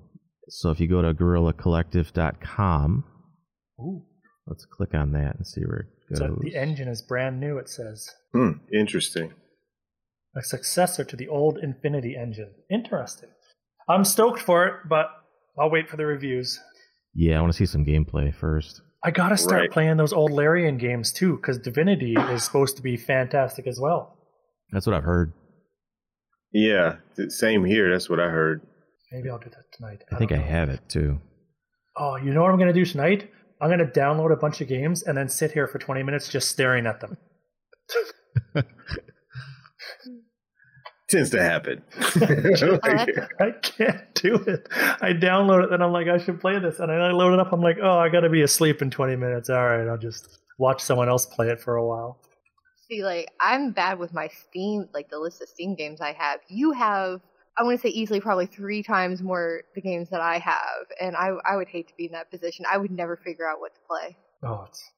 [0.48, 3.04] so if you go to guerrillacollective.com,
[3.80, 4.04] Ooh.
[4.46, 6.18] let's click on that and see where it goes.
[6.18, 8.10] So the engine is brand new, it says.
[8.32, 9.34] Hmm, interesting.
[10.36, 12.50] A successor to the old Infinity engine.
[12.70, 13.30] Interesting.
[13.88, 15.06] I'm stoked for it, but
[15.58, 16.60] I'll wait for the reviews.
[17.14, 18.82] Yeah, I want to see some gameplay first.
[19.02, 19.70] I gotta start right.
[19.70, 24.18] playing those old Larian games too, because Divinity is supposed to be fantastic as well.
[24.72, 25.32] That's what I've heard.
[26.52, 26.96] Yeah,
[27.28, 27.90] same here.
[27.90, 28.62] That's what I heard.
[29.12, 30.02] Maybe I'll do that tonight.
[30.10, 31.20] I, I think I have it too.
[31.96, 33.30] Oh, you know what I'm gonna do tonight?
[33.60, 36.28] I'm going to download a bunch of games and then sit here for 20 minutes
[36.28, 37.16] just staring at them.
[41.08, 41.82] Tends to happen.
[43.40, 44.68] I can't do it.
[45.00, 47.52] I download it, and I'm like, I should play this, and I load it up.
[47.52, 49.48] I'm like, oh, I got to be asleep in 20 minutes.
[49.48, 52.18] All right, I'll just watch someone else play it for a while.
[52.90, 56.40] See, like I'm bad with my Steam, like the list of Steam games I have.
[56.48, 57.20] You have,
[57.58, 61.16] I want to say easily, probably three times more the games that I have, and
[61.16, 62.64] I I would hate to be in that position.
[62.70, 64.16] I would never figure out what to play.
[64.42, 64.90] Oh, it's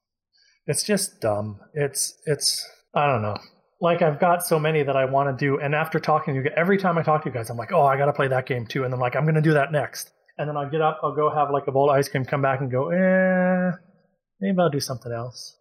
[0.66, 1.60] it's just dumb.
[1.74, 3.36] It's it's I don't know
[3.80, 5.58] like I've got so many that I want to do.
[5.60, 7.82] And after talking to you, every time I talk to you guys, I'm like, oh,
[7.82, 8.84] I got to play that game too.
[8.84, 10.10] And I'm like, I'm to do that next.
[10.36, 12.42] And then I'll get up, I'll go have like a bowl of ice cream, come
[12.42, 13.72] back and go, eh,
[14.40, 15.56] maybe I'll do something else.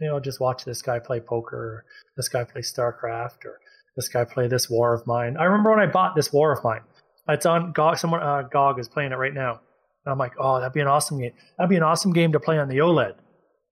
[0.00, 1.84] Maybe I'll just watch this guy play poker, or
[2.16, 3.58] this guy play StarCraft, or
[3.98, 5.36] this guy play this War of Mine.
[5.36, 6.80] I remember when I bought this War of Mine.
[7.28, 7.98] It's on GOG.
[7.98, 9.60] Someone uh, GOG is playing it right now.
[10.06, 11.32] And I'm like, oh, that'd be an awesome game.
[11.58, 13.16] That'd be an awesome game to play on the OLED.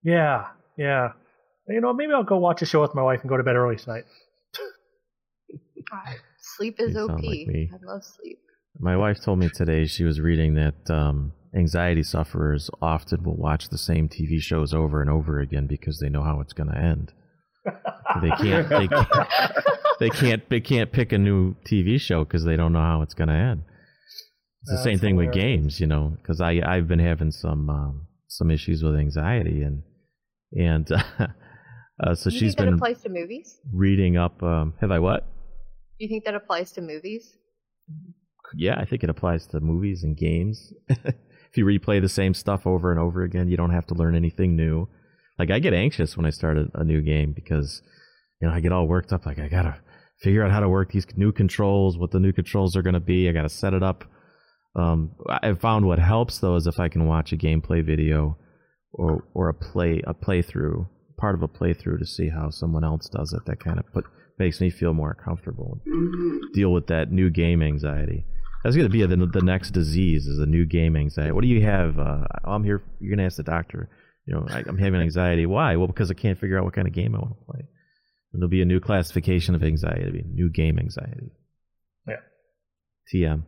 [0.02, 1.12] Yeah, yeah
[1.68, 3.56] you know, maybe I'll go watch a show with my wife and go to bed
[3.56, 4.04] early tonight.
[6.38, 7.10] sleep is OP.
[7.10, 8.38] Like I love sleep.
[8.78, 13.68] My wife told me today she was reading that um, anxiety sufferers often will watch
[13.68, 16.78] the same TV shows over and over again because they know how it's going to
[16.78, 17.12] end.
[18.22, 18.68] They can't.
[18.68, 19.08] They can't.
[20.00, 20.48] They can't.
[20.50, 23.34] They can't pick a new TV show because they don't know how it's going to
[23.34, 23.62] end.
[24.62, 25.34] It's the That's same thing hilarious.
[25.34, 26.16] with games, you know.
[26.20, 29.82] Because I I've been having some um, some issues with anxiety and
[30.52, 31.26] and uh,
[32.02, 33.58] uh, so you she's think been that applies to movies.
[33.72, 34.42] Reading up.
[34.42, 35.24] Um, have I what?
[35.98, 37.36] Do you think that applies to movies?
[38.54, 40.72] Yeah, I think it applies to movies and games.
[40.88, 44.14] if you replay the same stuff over and over again, you don't have to learn
[44.14, 44.88] anything new.
[45.38, 47.82] Like I get anxious when I start a, a new game because
[48.40, 49.26] you know I get all worked up.
[49.26, 49.78] Like I gotta
[50.20, 53.00] figure out how to work these new controls, what the new controls are going to
[53.00, 53.28] be.
[53.28, 54.04] I got to set it up.
[54.74, 58.36] Um, I found what helps though is if I can watch a gameplay video
[58.92, 60.86] or or a play a playthrough
[61.18, 63.44] part of a playthrough to see how someone else does it.
[63.46, 64.04] That kind of put
[64.38, 65.80] makes me feel more comfortable.
[65.88, 66.52] Mm-hmm.
[66.52, 68.24] Deal with that new game anxiety.
[68.62, 71.32] That's going to be the, the next disease is a new game anxiety.
[71.32, 71.98] What do you have?
[71.98, 72.82] Uh, I'm here.
[73.00, 73.88] You're going to ask the doctor.
[74.26, 75.46] You know, I, am having anxiety.
[75.46, 75.76] Why?
[75.76, 77.60] Well, because I can't figure out what kind of game I want to play.
[78.32, 80.02] And there'll be a new classification of anxiety.
[80.02, 81.30] It'll be New game anxiety.
[82.08, 82.16] Yeah.
[83.14, 83.42] TM.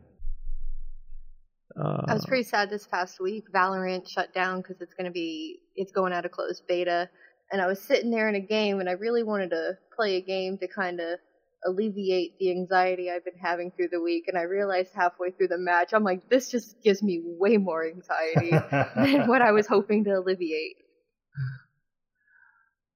[1.79, 3.45] Uh, I was pretty sad this past week.
[3.53, 7.09] Valorant shut down because it's going to be it's going out of closed beta
[7.51, 10.21] and I was sitting there in a game and I really wanted to play a
[10.21, 11.19] game to kind of
[11.64, 14.25] alleviate the anxiety I've been having through the week.
[14.29, 17.87] And I realized halfway through the match, I'm like, this just gives me way more
[17.87, 18.51] anxiety
[18.97, 20.77] than what I was hoping to alleviate.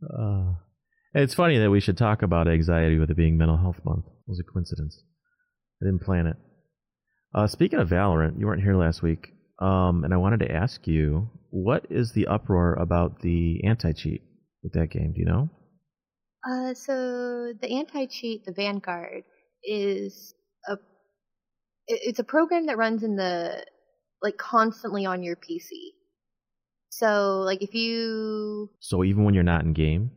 [0.03, 0.55] Uh,
[1.15, 4.07] it's funny that we should talk about anxiety with it being Mental Health Month.
[4.07, 5.03] It was a coincidence.
[5.81, 6.37] I didn't plan it.
[7.35, 10.87] Uh, speaking of Valorant, you weren't here last week, um, and I wanted to ask
[10.87, 14.23] you, what is the uproar about the anti-cheat?
[14.63, 15.13] with that game?
[15.13, 15.51] Do you know?
[16.49, 19.25] Uh, so the anti-cheat, the Vanguard,
[19.63, 20.35] is
[20.69, 20.77] a
[21.87, 23.65] it's a program that runs in the
[24.23, 25.71] like constantly on your PC.
[26.91, 30.11] So like if you so even when you're not in game.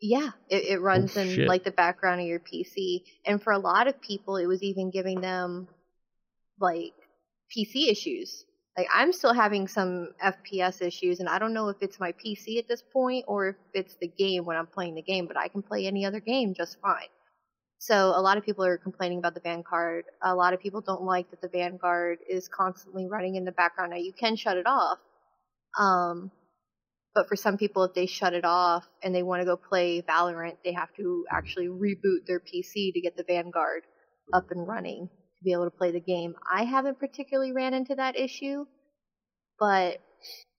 [0.00, 1.48] Yeah, it, it runs oh, in shit.
[1.48, 4.92] like the background of your PC, and for a lot of people, it was even
[4.92, 5.66] giving them
[6.60, 6.92] like
[7.56, 8.44] PC issues
[8.78, 12.58] like I'm still having some FPS issues, and I don't know if it's my PC
[12.58, 15.26] at this point or if it's the game when I'm playing the game.
[15.26, 17.08] But I can play any other game just fine.
[17.78, 20.04] So a lot of people are complaining about the Vanguard.
[20.22, 23.90] A lot of people don't like that the Vanguard is constantly running in the background.
[23.90, 24.98] Now you can shut it off,
[25.76, 26.30] um,
[27.16, 30.02] but for some people, if they shut it off and they want to go play
[30.02, 33.82] Valorant, they have to actually reboot their PC to get the Vanguard
[34.32, 36.34] up and running to be able to play the game.
[36.50, 38.66] I haven't particularly ran into that issue,
[39.58, 39.98] but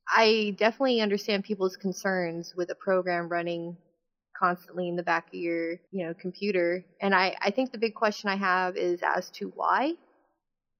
[0.08, 3.78] I definitely understand people's concerns with a program running
[4.38, 6.86] constantly in the back of your, you know, computer.
[7.02, 9.94] And I, I think the big question I have is as to why.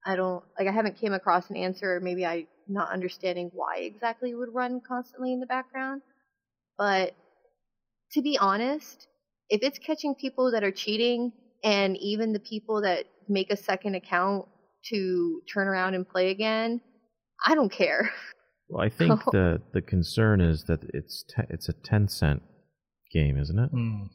[0.04, 3.78] I don't like I haven't came across an answer or maybe I not understanding why
[3.80, 6.00] exactly it would run constantly in the background.
[6.78, 7.14] But
[8.12, 9.06] to be honest,
[9.50, 11.32] if it's catching people that are cheating
[11.62, 14.46] and even the people that make a second account
[14.90, 16.80] to turn around and play again,
[17.44, 18.12] I don't care.
[18.68, 22.40] Well, I think the the concern is that it's te- it's a Tencent
[23.12, 23.72] game, isn't it?
[23.72, 24.08] Mm.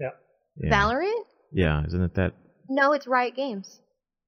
[0.00, 0.10] Yeah.
[0.56, 0.70] yeah.
[0.70, 1.24] Valorant?
[1.52, 2.32] Yeah, isn't it that?
[2.68, 3.80] No, it's Riot Games.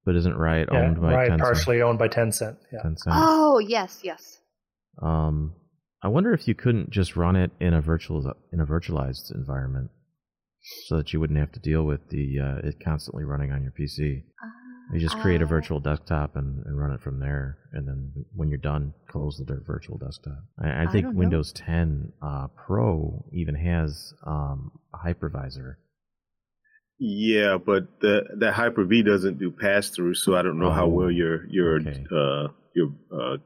[0.04, 1.38] But isn't Riot yeah, owned by Riot Tencent?
[1.40, 2.56] partially owned by Tencent.
[2.72, 2.80] Yeah.
[2.84, 3.06] Tencent.
[3.08, 4.38] Oh yes, yes.
[5.02, 5.54] Um,
[6.02, 9.90] I wonder if you couldn't just run it in a virtual in a virtualized environment
[10.86, 13.72] so that you wouldn't have to deal with the uh, it constantly running on your
[13.72, 14.22] PC.
[14.42, 17.86] Uh, You just create a Uh, virtual desktop and, and run it from there, and
[17.88, 20.38] then when you're done, close the virtual desktop.
[20.62, 21.18] I, I think don't know.
[21.20, 25.74] Windows 10 uh, Pro even has um, a hypervisor.
[26.98, 30.86] Yeah, but the that Hyper V doesn't do pass through, so I don't know how
[30.86, 32.04] Oh, well your your okay.
[32.10, 33.36] uh your uh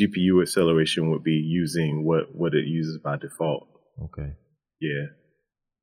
[0.00, 3.68] GPU acceleration would be using what what it uses by default.
[4.04, 4.30] Okay.
[4.80, 5.06] Yeah.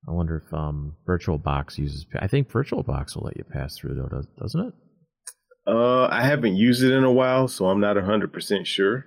[0.07, 2.05] I wonder if um, VirtualBox uses.
[2.19, 4.73] I think VirtualBox will let you pass through, though, does- doesn't it?
[5.67, 9.05] Uh, I haven't used it in a while, so I'm not hundred percent sure.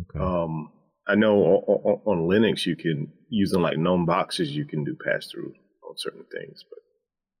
[0.00, 0.18] Okay.
[0.24, 0.72] Um,
[1.06, 4.96] I know on, on, on Linux you can using like gnome boxes you can do
[5.04, 5.52] pass through
[5.88, 6.78] on certain things, but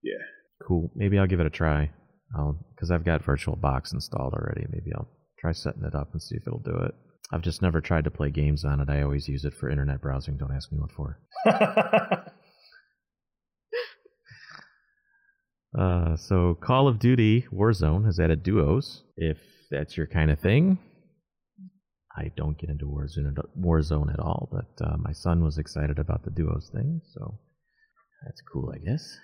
[0.04, 0.22] yeah.
[0.66, 0.92] cool.
[0.94, 1.90] Maybe I'll give it a try.
[2.36, 4.66] I'll because I've got VirtualBox installed already.
[4.70, 5.08] Maybe I'll
[5.40, 6.94] try setting it up and see if it'll do it.
[7.32, 8.88] I've just never tried to play games on it.
[8.88, 10.36] I always use it for internet browsing.
[10.36, 11.18] Don't ask me what for.
[15.78, 19.02] Uh, so Call of Duty Warzone has added duos.
[19.16, 19.38] If
[19.70, 20.78] that's your kind of thing,
[22.16, 24.48] I don't get into Warzone at, Warzone at all.
[24.52, 27.38] But uh, my son was excited about the duos thing, so
[28.24, 29.16] that's cool, I guess.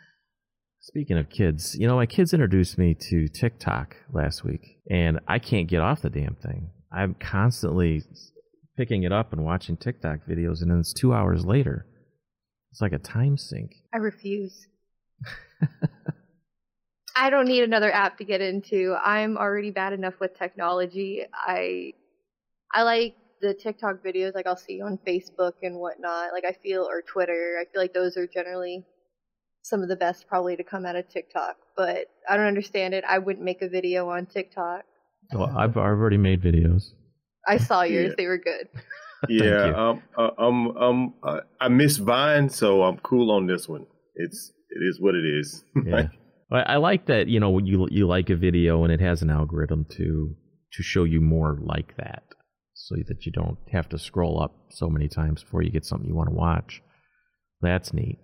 [0.80, 5.38] Speaking of kids, you know, my kids introduced me to TikTok last week, and I
[5.38, 6.70] can't get off the damn thing.
[6.90, 8.04] I'm constantly
[8.76, 11.84] picking it up and watching TikTok videos, and then it's two hours later.
[12.70, 13.72] It's like a time sink.
[13.92, 14.66] I refuse.
[17.18, 18.94] I don't need another app to get into.
[19.04, 21.22] I'm already bad enough with technology.
[21.34, 21.94] I
[22.72, 26.32] I like the TikTok videos like I'll see on Facebook and whatnot.
[26.32, 27.58] Like I feel or Twitter.
[27.60, 28.84] I feel like those are generally
[29.62, 31.56] some of the best probably to come out of TikTok.
[31.76, 33.04] But I don't understand it.
[33.08, 34.84] I wouldn't make a video on TikTok.
[35.32, 36.92] Well, I've, I've already made videos.
[37.48, 38.10] I saw yours.
[38.10, 38.14] Yeah.
[38.16, 38.68] They were good.
[39.28, 39.74] Yeah, you.
[39.74, 43.84] um, uh, um, um, uh, I miss Vine, so I'm cool on this one.
[44.14, 45.64] It's it is what it is.
[45.84, 46.06] Yeah.
[46.50, 49.86] I, like that you know you you like a video and it has an algorithm
[49.96, 50.34] to
[50.72, 52.22] to show you more like that,
[52.74, 56.08] so that you don't have to scroll up so many times before you get something
[56.08, 56.82] you want to watch.
[57.60, 58.18] That's neat.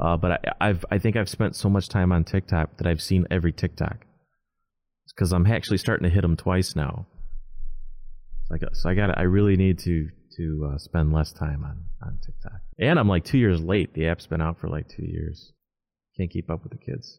[0.00, 3.02] Uh, but I, I've I think I've spent so much time on TikTok that I've
[3.02, 4.04] seen every TikTok.
[5.14, 7.06] Because I'm actually starting to hit them twice now.
[8.46, 11.64] So I got so I got I really need to to uh, spend less time
[11.64, 12.60] on on TikTok.
[12.78, 13.92] And I'm like two years late.
[13.94, 15.52] The app's been out for like two years.
[16.16, 17.18] Can't keep up with the kids.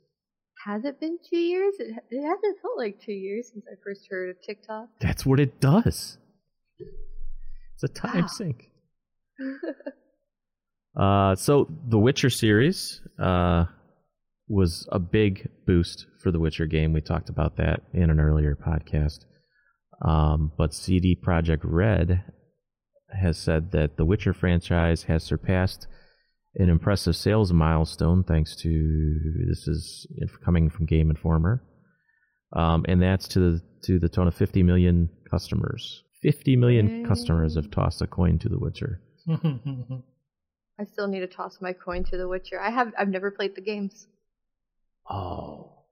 [0.65, 1.73] Has it been two years?
[1.79, 4.87] It, it hasn't felt like two years since I first heard of TikTok.
[5.01, 6.17] That's what it does.
[6.79, 8.27] It's a time Wow.
[8.27, 8.69] sink.
[10.95, 13.65] Uh, so the Witcher series uh,
[14.47, 16.93] was a big boost for the Witcher game.
[16.93, 19.25] We talked about that in an earlier podcast.
[20.03, 22.23] Um, but CD Projekt Red
[23.19, 25.87] has said that the Witcher franchise has surpassed
[26.55, 30.07] an impressive sales milestone thanks to this is
[30.43, 31.63] coming from Game Informer,
[32.55, 36.03] um, and that's to the to the tone of 50 million customers.
[36.21, 39.01] 50 million customers have tossed a coin to The Witcher.
[40.79, 42.59] I still need to toss my coin to The Witcher.
[42.59, 44.07] I have I've never played the games.
[45.09, 45.83] Oh,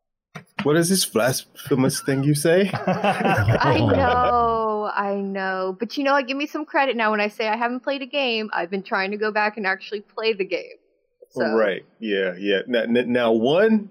[0.63, 2.69] what is this blasphemous thing you say?
[2.73, 4.60] I Oh.
[4.83, 5.75] Know, I know.
[5.79, 6.27] But you know what?
[6.27, 8.49] Give me some credit now when I say I haven't played a game.
[8.53, 10.77] I've been trying to go back and actually play the game.
[11.31, 11.85] So Right.
[11.99, 12.35] Yeah.
[12.37, 12.61] Yeah.
[12.67, 13.89] Now, now, one,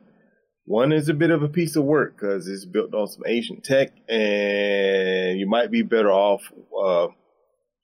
[0.64, 3.64] one is a bit of a piece of work because it's built on some ancient
[3.64, 7.08] tech, and you might be better off, uh,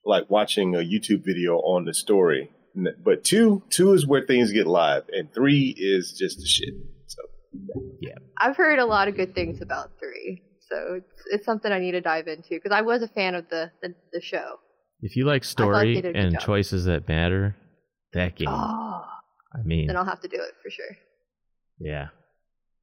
[0.05, 2.51] like watching a YouTube video on the story.
[3.03, 6.75] But two, two is where things get live, and three is just the shit.
[7.07, 7.23] So
[7.99, 8.15] Yeah.
[8.39, 10.43] I've heard a lot of good things about three.
[10.69, 13.49] So it's, it's something I need to dive into because I was a fan of
[13.49, 14.55] the, the, the show.
[15.01, 17.55] if you like story they did a good and choices that matter,
[18.13, 18.49] that game.
[18.49, 19.03] Oh,
[19.53, 20.97] I mean, then I'll have to do it for sure.
[21.79, 22.07] Yeah,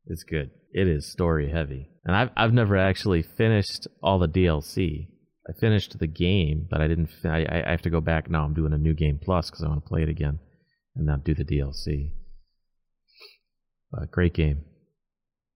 [0.07, 0.51] it's good.
[0.73, 5.09] It is story heavy, and I've I've never actually finished all the DLC.
[5.49, 7.11] I finished the game, but I didn't.
[7.25, 8.45] I I I have to go back now.
[8.45, 10.39] I'm doing a new game plus because I want to play it again,
[10.97, 12.13] and not do the DLC.
[13.93, 14.65] But great game.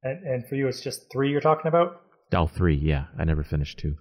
[0.03, 2.03] and, and for you, it's just three you're talking about.
[2.31, 3.07] Dell three, yeah.
[3.19, 3.97] I never finished two.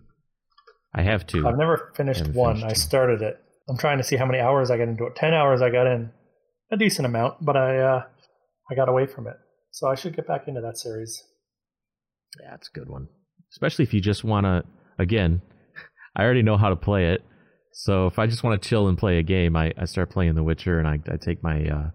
[0.94, 1.48] I have two.
[1.48, 2.56] I've never finished Haven't one.
[2.58, 3.40] finished I started it.
[3.70, 5.16] I'm trying to see how many hours I got into it.
[5.16, 6.12] Ten hours I got in,
[6.72, 8.04] a decent amount, but I uh,
[8.72, 9.36] I got away from it.
[9.72, 11.24] So I should get back into that series.
[12.42, 13.08] Yeah, it's a good one.
[13.52, 14.64] Especially if you just want to,
[14.98, 15.42] again,
[16.16, 17.24] I already know how to play it.
[17.74, 20.36] So if I just want to chill and play a game, I, I start playing
[20.36, 21.90] The Witcher and I, I take my, uh,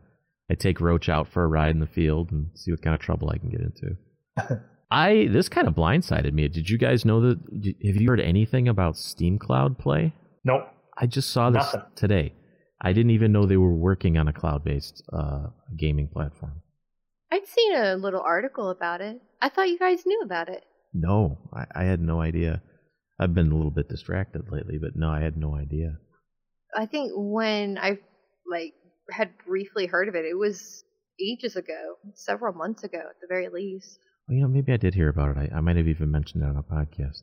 [0.51, 3.01] I take Roach out for a ride in the field and see what kind of
[3.01, 4.61] trouble I can get into.
[4.93, 6.49] I, this kind of blindsided me.
[6.49, 10.12] Did you guys know that, did- have you heard anything about Steam Cloud Play?
[10.45, 10.68] Nope.
[10.99, 11.82] I just saw this Nothing.
[11.97, 12.34] today.
[12.80, 15.47] I didn't even know they were working on a cloud-based uh,
[15.78, 16.61] gaming platform.
[17.32, 19.20] I'd seen a little article about it.
[19.40, 20.64] I thought you guys knew about it.
[20.93, 22.61] No, I, I had no idea.
[23.18, 25.97] I've been a little bit distracted lately, but no, I had no idea.
[26.76, 27.99] I think when I
[28.51, 28.74] like
[29.11, 30.84] had briefly heard of it, it was
[31.20, 33.99] ages ago, several months ago at the very least.
[34.27, 35.51] Well, you know, maybe I did hear about it.
[35.53, 37.23] I, I might have even mentioned it on a podcast.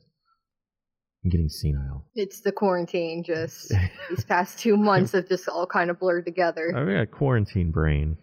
[1.24, 2.06] I'm getting senile.
[2.14, 3.22] It's the quarantine.
[3.24, 3.72] Just
[4.10, 6.72] these past two months have just all kind of blurred together.
[6.74, 8.16] I've got quarantine brain.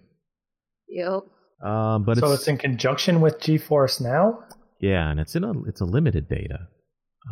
[0.89, 1.23] Yep.
[1.63, 4.43] Um, but so it's, it's in conjunction with GeForce Now.
[4.80, 6.67] yeah, and it's in a it's a limited beta.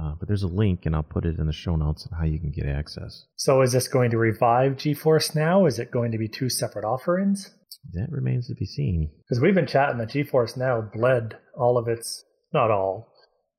[0.01, 2.25] Uh, but there's a link, and I'll put it in the show notes on how
[2.25, 3.25] you can get access.
[3.37, 5.65] So is this going to revive GeForce Now?
[5.67, 7.51] Is it going to be two separate offerings?
[7.93, 9.09] That remains to be seen.
[9.23, 13.07] Because we've been chatting that GeForce Now bled all of its, not all,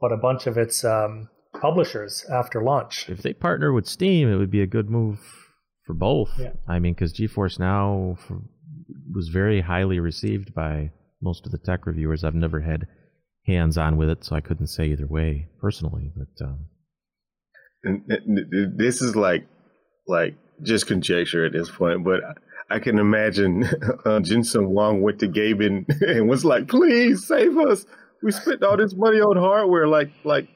[0.00, 3.08] but a bunch of its um, publishers after launch.
[3.08, 5.20] If they partner with Steam, it would be a good move
[5.86, 6.32] for both.
[6.38, 6.52] Yeah.
[6.68, 8.32] I mean, because GeForce Now f-
[9.14, 10.90] was very highly received by
[11.22, 12.24] most of the tech reviewers.
[12.24, 12.86] I've never had
[13.46, 16.12] hands on with it, so I couldn't say either way personally.
[16.14, 16.66] But um,
[17.84, 19.46] And, and this is like
[20.08, 22.20] like just conjecture at this point, but
[22.68, 23.64] I can imagine
[24.04, 27.86] uh, Jensen Huang went to Gabe and, and was like, "Please save us.
[28.22, 29.86] We spent all this money on hardware.
[29.86, 30.48] Like like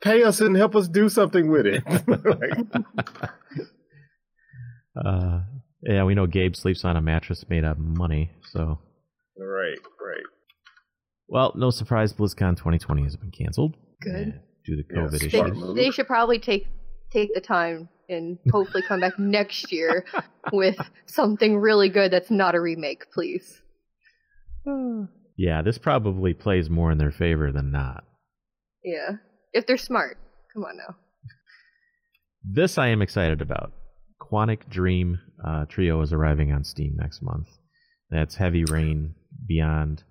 [0.00, 2.84] pay us and help us do something with it." Like,
[5.04, 5.40] uh,
[5.82, 8.30] yeah, we know Gabe sleeps on a mattress made out of money.
[8.52, 8.78] So,
[9.38, 10.24] right, right.
[11.28, 13.76] well, no surprise, BlizzCon 2020 has been canceled.
[14.00, 14.40] Good.
[14.64, 15.58] due to COVID smart issues.
[15.58, 15.76] move.
[15.76, 16.68] they should probably take
[17.12, 20.04] take the time and hopefully come back next year
[20.52, 23.62] with something really good that's not a remake, please.
[25.40, 28.02] Yeah, this probably plays more in their favor than not.
[28.82, 29.12] Yeah.
[29.52, 30.18] If they're smart.
[30.52, 30.96] Come on now.
[32.42, 33.72] This I am excited about.
[34.20, 37.46] Quantic Dream uh, Trio is arriving on Steam next month.
[38.10, 39.14] That's Heavy Rain,
[39.46, 40.02] Beyond,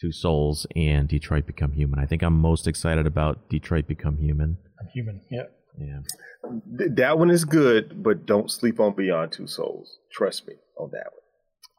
[0.00, 1.98] Two Souls, and Detroit Become Human.
[1.98, 4.56] I think I'm most excited about Detroit Become Human.
[4.80, 5.20] I'm human.
[5.30, 5.44] Yeah.
[5.78, 6.00] Yeah.
[6.96, 9.98] That one is good, but don't sleep on Beyond Two Souls.
[10.12, 11.22] Trust me on that one.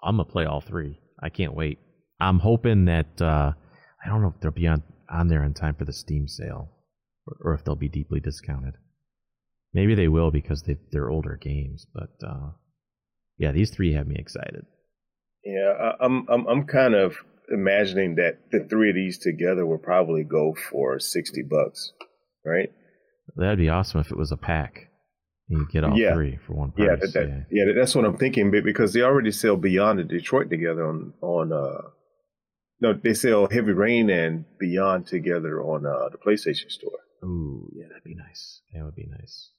[0.03, 0.99] I'm gonna play all three.
[1.21, 1.79] I can't wait.
[2.19, 3.53] I'm hoping that uh,
[4.03, 6.71] I don't know if they'll be on on there in time for the Steam sale,
[7.27, 8.73] or, or if they'll be deeply discounted.
[9.73, 11.85] Maybe they will because they, they're older games.
[11.93, 12.51] But uh,
[13.37, 14.65] yeah, these three have me excited.
[15.45, 17.17] Yeah, I'm I'm I'm kind of
[17.51, 21.91] imagining that the three of these together will probably go for sixty bucks,
[22.45, 22.71] right?
[23.35, 24.89] That'd be awesome if it was a pack.
[25.49, 26.13] You get all Yeah.
[26.13, 27.13] three for one Yeah, price.
[27.13, 30.49] that, that, yeah, that's what I'm thinking be- because they already sell Beyond and Detroit
[30.49, 31.89] together on on uh
[32.81, 36.91] no, they sell Heavy Rain and Beyond together on uh the PlayStation Store.
[37.23, 38.61] Ooh, yeah, that'd be nice.
[38.73, 39.51] That would be nice.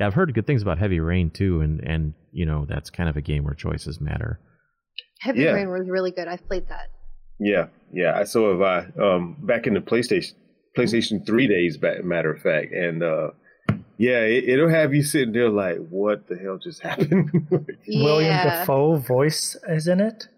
[0.00, 3.08] Yeah, I've heard good things about Heavy Rain too, and and you know that's kind
[3.08, 4.40] of a game where choices matter.
[5.20, 5.52] Heavy Yeah.
[5.52, 6.28] Rain was really good.
[6.28, 6.88] I've played that.
[7.40, 9.00] Yeah, yeah, I so have I.
[9.02, 10.34] Um, back in the PlayStation
[10.76, 13.30] PlayStation Three days, matter of fact, and uh,
[13.98, 17.30] yeah, it, it'll have you sitting there like, what the hell just happened?
[17.88, 18.60] William Yeah.
[18.60, 20.28] Dafoe voice is in it.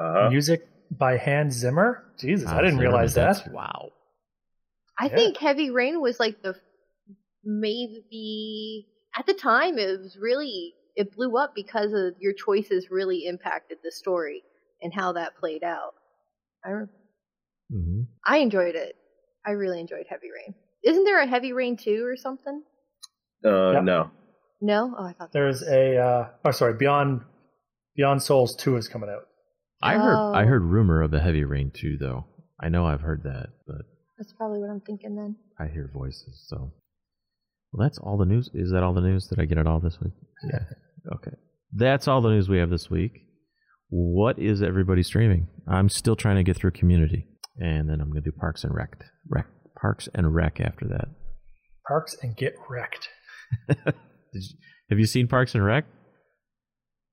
[0.00, 0.30] uh-huh.
[0.30, 2.04] Music by Hans Zimmer.
[2.18, 3.52] Jesus, I Hans didn't realize that's- that.
[3.52, 3.90] Wow.
[4.98, 5.16] I Yeah.
[5.16, 6.54] think Heavy Rain was like the
[7.44, 8.86] maybe
[9.16, 13.78] at the time it was really it blew up because of your choices really impacted
[13.82, 14.42] the story
[14.82, 15.92] and how that played out.
[16.64, 16.86] I re-
[17.70, 18.94] hmm I enjoyed it.
[19.46, 20.54] I really enjoyed Heavy Rain.
[20.84, 22.62] Isn't there a Heavy Rain 2 or something?
[23.44, 23.84] Uh, Yep.
[23.84, 24.10] No,
[24.60, 24.94] No?
[24.96, 27.22] Oh, I thought there There's a uh, oh sorry, Beyond
[27.96, 29.24] Beyond Souls 2 is coming out.
[29.82, 30.46] I heard I Oh.
[30.46, 32.26] heard rumor of a Heavy Rain too, though.
[32.60, 33.82] I know I've heard that, but
[34.18, 35.36] That's probably what I'm thinking then.
[35.58, 36.44] I hear voices.
[36.48, 36.72] So,
[37.72, 38.48] well, that's all the news.
[38.54, 39.26] Is that all the news?
[39.26, 40.12] Did I get it all this week?
[40.44, 40.60] Yeah.
[41.16, 41.32] Okay.
[41.72, 43.22] That's all the news we have this week.
[43.88, 45.48] What is everybody streaming?
[45.66, 47.26] I'm still trying to get through Community,
[47.56, 48.96] and then I'm going to do Parks and Rec.
[49.28, 49.46] Rec
[49.80, 51.08] Parks and Rec after that.
[51.86, 53.08] Parks and get wrecked.
[53.68, 53.94] Did
[54.32, 54.56] you,
[54.90, 55.84] have you seen Parks and Rec?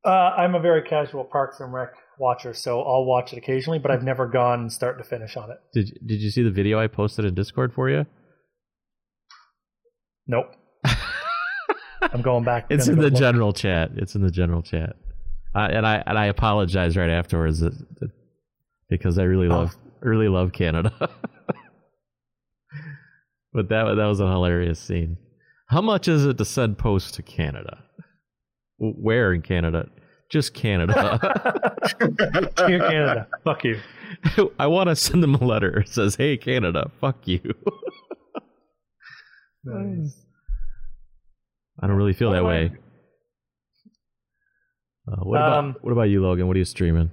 [0.05, 3.91] Uh, I'm a very casual Parks and Rec watcher, so I'll watch it occasionally, but
[3.91, 5.57] I've never gone start to finish on it.
[5.73, 8.05] Did Did you see the video I posted in Discord for you?
[10.27, 10.55] Nope.
[12.01, 12.67] I'm going back.
[12.69, 13.15] It's in the look.
[13.15, 13.91] general chat.
[13.95, 14.95] It's in the general chat.
[15.55, 18.11] Uh, and I and I apologize right afterwards that, that-
[18.89, 20.91] because I really love really love Canada.
[23.53, 25.17] but that that was a hilarious scene.
[25.67, 27.83] How much is it to send post to Canada?
[28.77, 29.89] Where in Canada?
[30.31, 31.19] Just Canada.
[32.57, 33.79] Dear Canada, fuck you.
[34.59, 35.79] I want to send them a letter.
[35.79, 37.41] It says, "Hey Canada, fuck you."
[39.63, 40.15] Nice.
[41.81, 42.71] I don't really feel that way.
[45.07, 46.47] Uh, what about Um, what about you, Logan?
[46.47, 47.11] What are you streaming?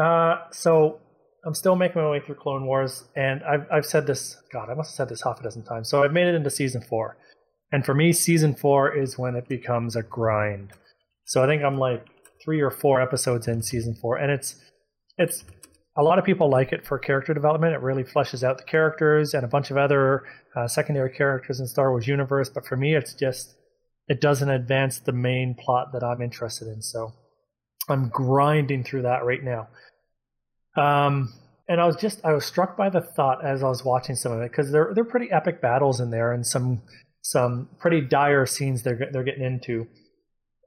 [0.00, 1.00] Uh, so
[1.46, 4.36] I'm still making my way through Clone Wars, and I've I've said this.
[4.52, 5.88] God, I must have said this half a dozen times.
[5.88, 7.16] So I've made it into season four,
[7.72, 10.72] and for me, season four is when it becomes a grind.
[11.26, 12.06] So I think I'm like
[12.42, 14.56] three or four episodes in season four, and it's
[15.18, 15.44] it's
[15.96, 17.74] a lot of people like it for character development.
[17.74, 20.24] It really fleshes out the characters and a bunch of other
[20.56, 22.48] uh, secondary characters in Star Wars universe.
[22.48, 23.54] But for me, it's just
[24.08, 26.82] it doesn't advance the main plot that I'm interested in.
[26.82, 27.12] So
[27.88, 29.68] I'm grinding through that right now.
[30.76, 31.32] Um,
[31.68, 34.32] and I was just I was struck by the thought as I was watching some
[34.32, 36.82] of it because they're they're pretty epic battles in there and some
[37.22, 39.86] some pretty dire scenes they're they're getting into.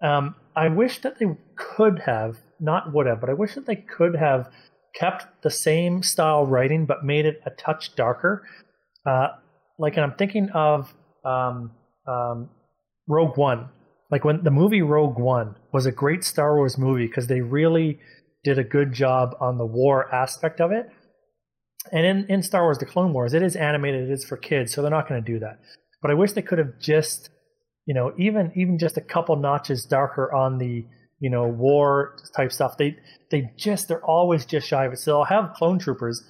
[0.02, 3.76] Um, I wish that they could have not would have, but I wish that they
[3.76, 4.50] could have
[4.96, 8.48] kept the same style writing but made it a touch darker.
[9.06, 9.30] Uh,
[9.80, 10.94] like, and I'm thinking of
[11.24, 11.72] um,
[12.08, 12.50] um,
[13.08, 13.70] Rogue One.
[14.10, 18.00] Like when the movie Rogue One was a great Star Wars movie because they really
[18.48, 20.90] did a good job on the war aspect of it.
[21.92, 24.74] And in, in Star Wars The Clone Wars, it is animated, it is for kids,
[24.74, 25.60] so they're not going to do that.
[26.02, 27.30] But I wish they could have just,
[27.86, 30.86] you know, even even just a couple notches darker on the,
[31.20, 32.78] you know, war type stuff.
[32.78, 32.96] They
[33.32, 35.00] they just they're always just shy of it.
[35.00, 36.24] So I'll have clone troopers,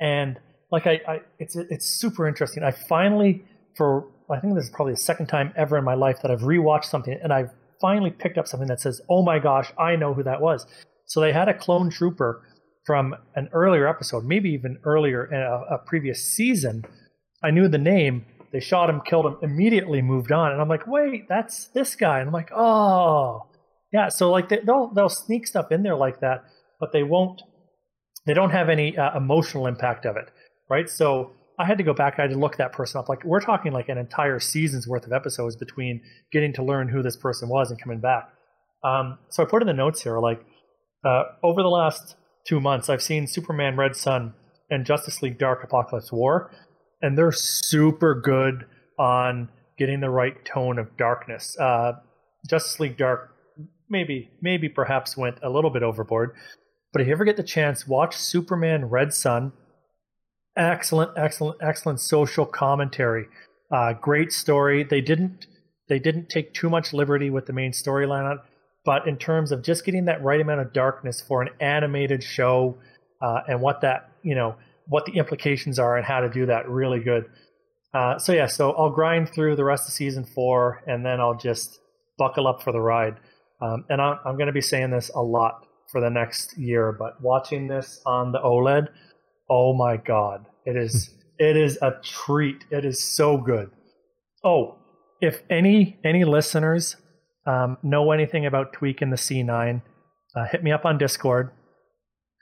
[0.00, 0.38] and
[0.70, 2.62] like I, I it's it's super interesting.
[2.62, 3.44] I finally
[3.76, 6.40] for I think this is probably the second time ever in my life that I've
[6.40, 10.14] rewatched something and I've finally picked up something that says, "Oh my gosh, I know
[10.14, 10.66] who that was."
[11.12, 12.42] So they had a clone trooper
[12.86, 16.86] from an earlier episode, maybe even earlier in a, a previous season.
[17.44, 18.24] I knew the name.
[18.50, 22.20] They shot him, killed him, immediately moved on, and I'm like, "Wait, that's this guy."
[22.20, 23.42] And I'm like, "Oh,
[23.92, 26.44] yeah." So like they, will they'll sneak stuff in there like that,
[26.80, 27.42] but they won't.
[28.24, 30.30] They don't have any uh, emotional impact of it,
[30.70, 30.88] right?
[30.88, 32.14] So I had to go back.
[32.18, 33.10] I had to look that person up.
[33.10, 36.00] Like we're talking like an entire season's worth of episodes between
[36.32, 38.30] getting to learn who this person was and coming back.
[38.82, 40.42] Um, so I put in the notes here like
[41.04, 44.34] uh, over the last two months, I've seen Superman Red Sun
[44.70, 46.50] and Justice League Dark Apocalypse War,
[47.00, 48.66] and they're super good
[48.98, 49.48] on
[49.78, 51.56] getting the right tone of darkness.
[51.58, 51.92] Uh,
[52.48, 53.30] Justice League Dark
[53.88, 56.34] maybe maybe perhaps went a little bit overboard,
[56.92, 59.52] but if you ever get the chance, watch Superman Red Sun
[60.56, 63.26] excellent, excellent, excellent social commentary.
[63.70, 64.84] Uh, great story.
[64.84, 65.46] They didn't
[65.88, 68.38] they didn't take too much liberty with the main storyline,
[68.84, 72.78] but in terms of just getting that right amount of darkness for an animated show
[73.20, 74.56] uh, and what that you know
[74.86, 77.24] what the implications are and how to do that really good.
[77.94, 81.36] Uh, so yeah, so I'll grind through the rest of season four and then I'll
[81.36, 81.78] just
[82.18, 83.16] buckle up for the ride.
[83.60, 86.90] Um, and I'm, I'm going to be saying this a lot for the next year,
[86.90, 88.88] but watching this on the OLED
[89.52, 92.64] oh my god, it is it is a treat.
[92.70, 93.70] It is so good.
[94.42, 94.78] Oh,
[95.20, 96.96] if any any listeners
[97.46, 99.82] um, know anything about tweaking the C9,
[100.34, 101.50] uh, hit me up on Discord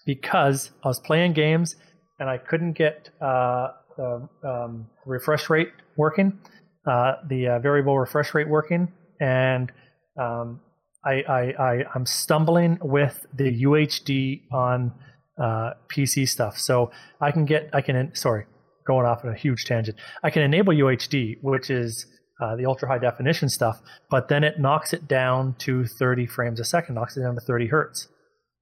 [0.07, 1.77] because I was playing games
[2.19, 6.39] and I couldn't get uh, the um, refresh rate working,
[6.87, 9.73] uh, the uh, variable refresh rate working, and
[10.21, 10.61] um,
[11.05, 14.93] I, I, I I'm stumbling with the UHD on
[15.41, 16.59] uh, PC stuff.
[16.59, 16.91] So
[17.21, 18.47] I can get, I can, sorry,
[18.87, 19.99] going off on a huge tangent.
[20.23, 22.07] I can enable UHD, which is
[22.41, 23.81] uh, the ultra high definition stuff,
[24.11, 27.41] but then it knocks it down to 30 frames a second, knocks it down to
[27.41, 28.09] 30 hertz.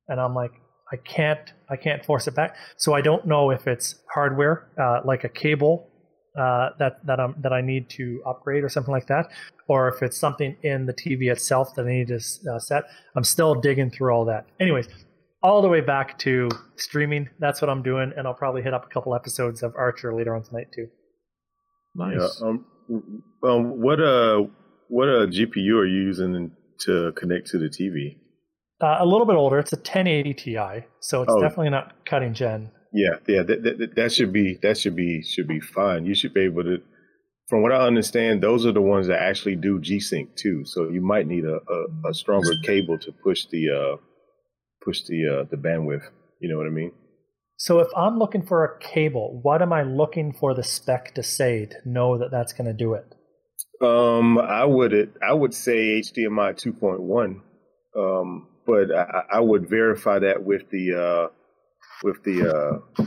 [0.09, 0.53] And I'm like,
[0.93, 2.57] I can't, I can't force it back.
[2.76, 5.89] So I don't know if it's hardware, uh, like a cable
[6.39, 9.26] uh, that that I'm that I need to upgrade or something like that,
[9.66, 12.20] or if it's something in the TV itself that I need to
[12.53, 12.85] uh, set.
[13.16, 14.47] I'm still digging through all that.
[14.61, 14.89] Anyways,
[15.43, 17.29] all the way back to streaming.
[17.41, 20.35] That's what I'm doing, and I'll probably hit up a couple episodes of Archer later
[20.35, 20.89] on tonight too.
[21.97, 22.39] Nice.
[22.41, 24.45] Yeah, um, um, what uh,
[24.89, 28.16] what uh, GPU are you using to connect to the TV?
[28.80, 29.59] Uh, a little bit older.
[29.59, 31.41] It's a 1080 Ti, so it's oh.
[31.41, 32.70] definitely not cutting gen.
[32.93, 33.43] Yeah, yeah.
[33.43, 36.07] That, that, that should be that should be should be fine.
[36.07, 36.78] You should be able to.
[37.49, 40.64] From what I understand, those are the ones that actually do G Sync too.
[40.66, 43.97] So you might need a, a, a stronger cable to push the uh,
[44.84, 46.05] push the uh, the bandwidth.
[46.41, 46.93] You know what I mean?
[47.59, 51.24] So if I'm looking for a cable, what am I looking for the spec to
[51.24, 53.14] say to know that that's going to do it?
[53.82, 57.40] Um, I would I would say HDMI 2.1,
[57.96, 61.28] um, but I, I, would verify that with the uh,
[62.02, 63.04] with the uh,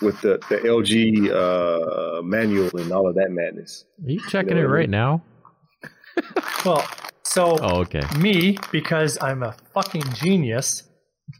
[0.00, 3.84] with the the LG uh, manual and all of that madness.
[4.04, 4.90] Are you checking you know it right I mean?
[4.90, 5.22] now?
[6.64, 6.88] well,
[7.22, 8.02] so oh, okay.
[8.18, 10.84] me, because I'm a fucking genius,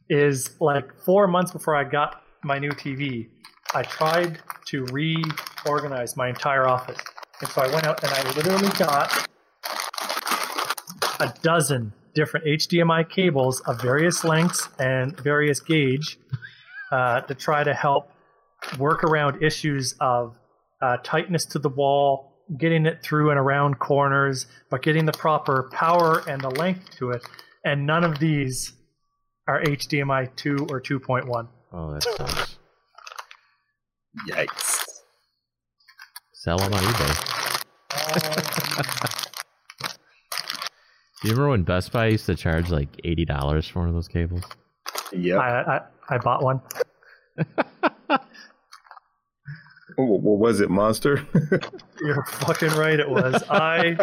[0.09, 3.29] is like four months before I got my new TV,
[3.75, 6.99] I tried to reorganize my entire office.
[7.41, 9.29] And so I went out and I literally got
[11.21, 16.19] a dozen different HDMI cables of various lengths and various gauge
[16.91, 18.11] uh, to try to help
[18.79, 20.35] work around issues of
[20.81, 25.69] uh, tightness to the wall, getting it through and around corners, but getting the proper
[25.73, 27.23] power and the length to it.
[27.65, 28.73] And none of these
[29.49, 31.49] are HDMI 2 or 2.1.
[31.73, 32.57] Oh, that sucks.
[34.29, 34.83] Yikes.
[36.33, 37.63] Sell them on eBay.
[41.23, 43.95] Do you remember when Best Buy used to charge like eighty dollars for one of
[43.95, 44.43] those cables?
[45.13, 45.39] Yeah.
[45.39, 45.81] I, I,
[46.11, 46.61] I bought one.
[49.97, 51.27] What, what was it, Monster?
[52.03, 53.01] You're fucking right.
[53.01, 53.43] It was.
[53.49, 53.97] I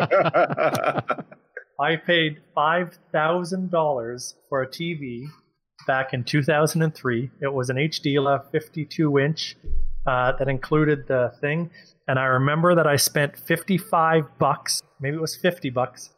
[1.84, 5.26] I paid five thousand dollars for a TV
[5.86, 7.30] back in 2003.
[7.42, 8.16] It was an HD
[8.52, 9.58] 52 inch
[10.08, 11.72] uh, that included the thing,
[12.08, 16.12] and I remember that I spent 55 bucks, maybe it was 50 bucks,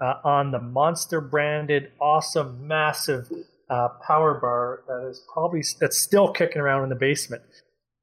[0.00, 3.30] uh, on the Monster branded, awesome, massive
[3.70, 7.42] uh, power bar that is probably that's still kicking around in the basement,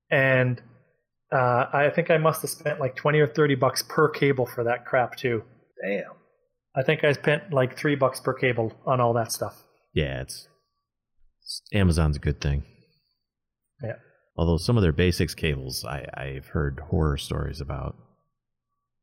[0.09, 0.61] and
[1.33, 4.63] uh, I think I must have spent like 20 or 30 bucks per cable for
[4.63, 5.43] that crap too.
[5.83, 6.20] Damn.
[6.75, 9.63] I think I spent like three bucks per cable on all that stuff.
[9.93, 10.47] Yeah, it's,
[11.41, 12.63] it's Amazon's a good thing.
[13.83, 13.95] Yeah.
[14.37, 17.95] Although some of their basics cables, I, I've heard horror stories about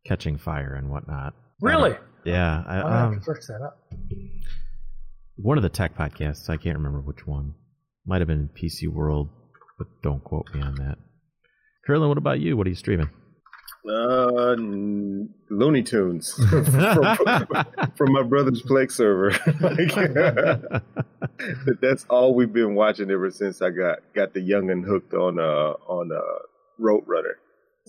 [0.07, 1.35] catching fire and whatnot.
[1.61, 1.95] Really?
[2.25, 2.63] Yeah.
[2.67, 3.79] I, have um, to search that up.
[5.37, 7.55] one of the tech podcasts, I can't remember which one.
[8.07, 9.29] Might have been PC World,
[9.77, 10.97] but don't quote me on that.
[11.87, 12.57] Curlin, what about you?
[12.57, 13.11] What are you streaming?
[13.89, 14.55] Uh,
[15.51, 16.63] Looney Tunes from,
[17.97, 19.31] from my brother's Plex server.
[19.61, 20.83] Like,
[21.81, 25.75] that's all we've been watching ever since I got got the youngin hooked on uh
[25.87, 26.21] on uh
[26.81, 27.35] Roadrunner.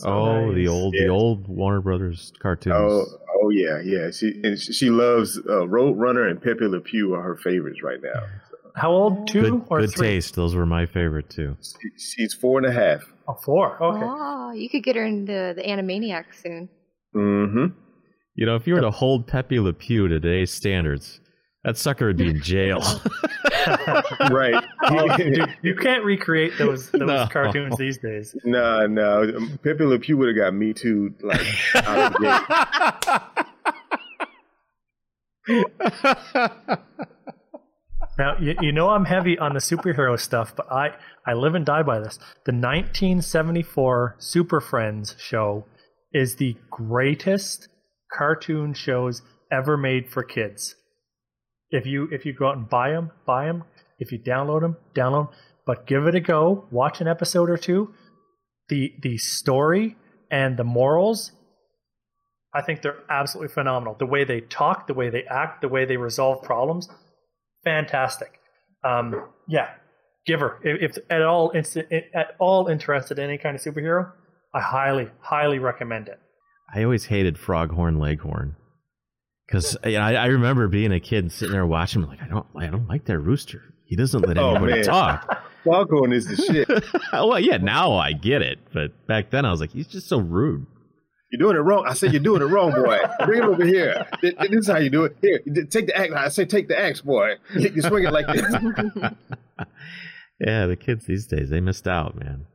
[0.06, 1.04] oh, the old, Yeah.
[1.04, 2.76] the old Warner Brothers cartoons.
[2.78, 3.06] Oh,
[3.43, 4.10] oh yeah, yeah.
[4.12, 8.02] She and she she loves uh, Roadrunner and Pepe Le Pew are her favorites right
[8.02, 8.24] now.
[8.76, 9.28] How old?
[9.28, 10.07] Two good, or good three?
[10.07, 10.36] taste.
[10.36, 11.57] Those were my favorite too.
[11.61, 11.89] She-
[12.24, 13.03] She's four and a half.
[13.28, 13.82] Oh, four.
[13.82, 14.03] Okay.
[14.05, 16.70] Oh, you could get her into the Animaniac soon.
[17.15, 17.65] Mm-hmm.
[18.36, 21.20] You know, if you were to hold Pepe Le Pew to today's standards,
[21.63, 22.82] that sucker would be in jail.
[24.32, 24.63] Right.
[24.84, 27.28] Oh, dude, you can't recreate those those No.
[27.32, 28.36] cartoons these days.
[28.43, 29.32] no, no.
[29.63, 31.13] Pepe Le Pew would have got me too.
[31.22, 31.45] Like,
[31.76, 33.22] out of the
[35.47, 36.80] gate.
[38.20, 40.89] Now you, you know I'm heavy on the superhero stuff, but I
[41.26, 42.17] I live and die by this.
[42.45, 45.65] The 1974 Super Friends show
[46.11, 47.70] is the greatest
[48.11, 50.76] cartoon shows ever made for kids.
[51.72, 53.63] If you if you go out and buy them, buy them.
[53.99, 55.36] If you download them, download 'em.
[55.65, 56.67] But give it a go.
[56.72, 57.93] Watch an episode or two.
[58.67, 59.95] The the story
[60.30, 61.32] and the morals
[62.53, 63.95] I think they're absolutely phenomenal.
[63.97, 66.89] The way they talk, the way they act, the way they resolve problems,
[67.64, 68.39] fantastic.
[68.84, 69.70] Um, yeah,
[70.26, 74.12] give her if, if at all inst- at all interested in any kind of superhero,
[74.53, 76.20] I highly highly recommend it.
[76.74, 78.55] I always hated Froghorn Leghorn
[79.47, 82.03] because I, I remember being a kid sitting there watching.
[82.03, 83.62] Like I don't, I don't like that rooster.
[83.86, 84.84] He doesn't let Oh, anybody man.
[84.84, 85.43] talk.
[85.66, 86.70] Foghorn is the shit.
[87.14, 90.20] well, yeah, now I get it, but back then I was like, he's just so
[90.20, 90.66] rude.
[91.32, 91.86] You're doing it wrong.
[91.88, 92.98] I said you're doing it wrong, boy.
[93.26, 94.08] Bring it over here.
[94.22, 95.16] Th- th- This is how you do it.
[95.22, 96.12] Here, take the axe.
[96.16, 97.36] I say take the axe, boy.
[97.56, 98.42] You you swing it like this.
[100.40, 102.46] yeah, the kids these days they missed out, man.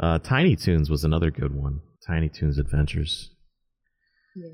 [0.00, 1.80] Uh, Tiny Toons was another good one.
[2.06, 3.30] Tiny Toons Adventures.
[4.36, 4.48] Yeah.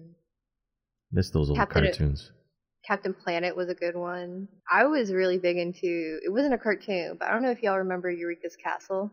[1.13, 2.31] Missed those old Captain- cartoons.
[2.87, 4.47] Captain Planet was a good one.
[4.71, 6.19] I was really big into.
[6.23, 9.11] It wasn't a cartoon, but I don't know if y'all remember Eureka's Castle.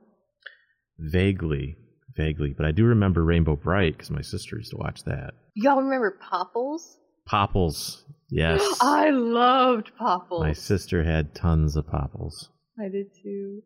[0.99, 1.78] Vaguely,
[2.16, 5.34] vaguely, but I do remember Rainbow Brite because my sister used to watch that.
[5.55, 6.97] Y'all remember Popples?
[7.26, 8.62] Popples, yes.
[8.82, 10.41] I loved Popples.
[10.43, 12.49] My sister had tons of Popples.
[12.80, 13.62] I did too.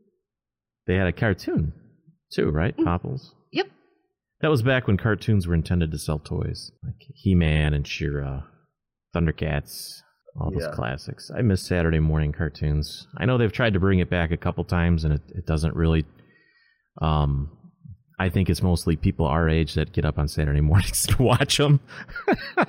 [0.88, 1.74] They had a cartoon
[2.32, 2.76] too, right?
[2.78, 3.34] Popples.
[3.52, 3.68] Yep.
[4.42, 8.44] That was back when cartoons were intended to sell toys, like He-Man and She-Ra,
[9.16, 10.02] Thundercats,
[10.40, 10.72] all those Yeah.
[10.72, 11.32] classics.
[11.36, 13.08] I miss Saturday morning cartoons.
[13.18, 15.76] I know they've tried to bring it back a couple times, and it, it doesn't
[15.76, 16.06] really.
[17.02, 17.52] Um,
[18.20, 21.58] I think it's mostly people our age that get up on Saturday mornings to watch
[21.58, 21.80] them.
[22.56, 22.66] The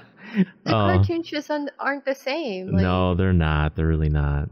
[0.70, 2.72] cartoons just un- aren't the same.
[2.72, 3.76] Like, no, they're not.
[3.76, 4.48] They're really not.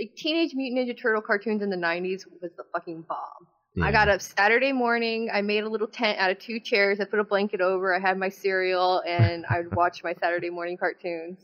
[0.00, 3.82] like Teenage Mutant Ninja Turtle cartoons in the 90s was the fucking bomb.
[3.82, 5.28] I got up Saturday morning.
[5.30, 6.98] I made a little tent out of two chairs.
[6.98, 7.94] I put a blanket over.
[7.94, 11.38] I had my cereal, and I would watch my Saturday morning cartoons.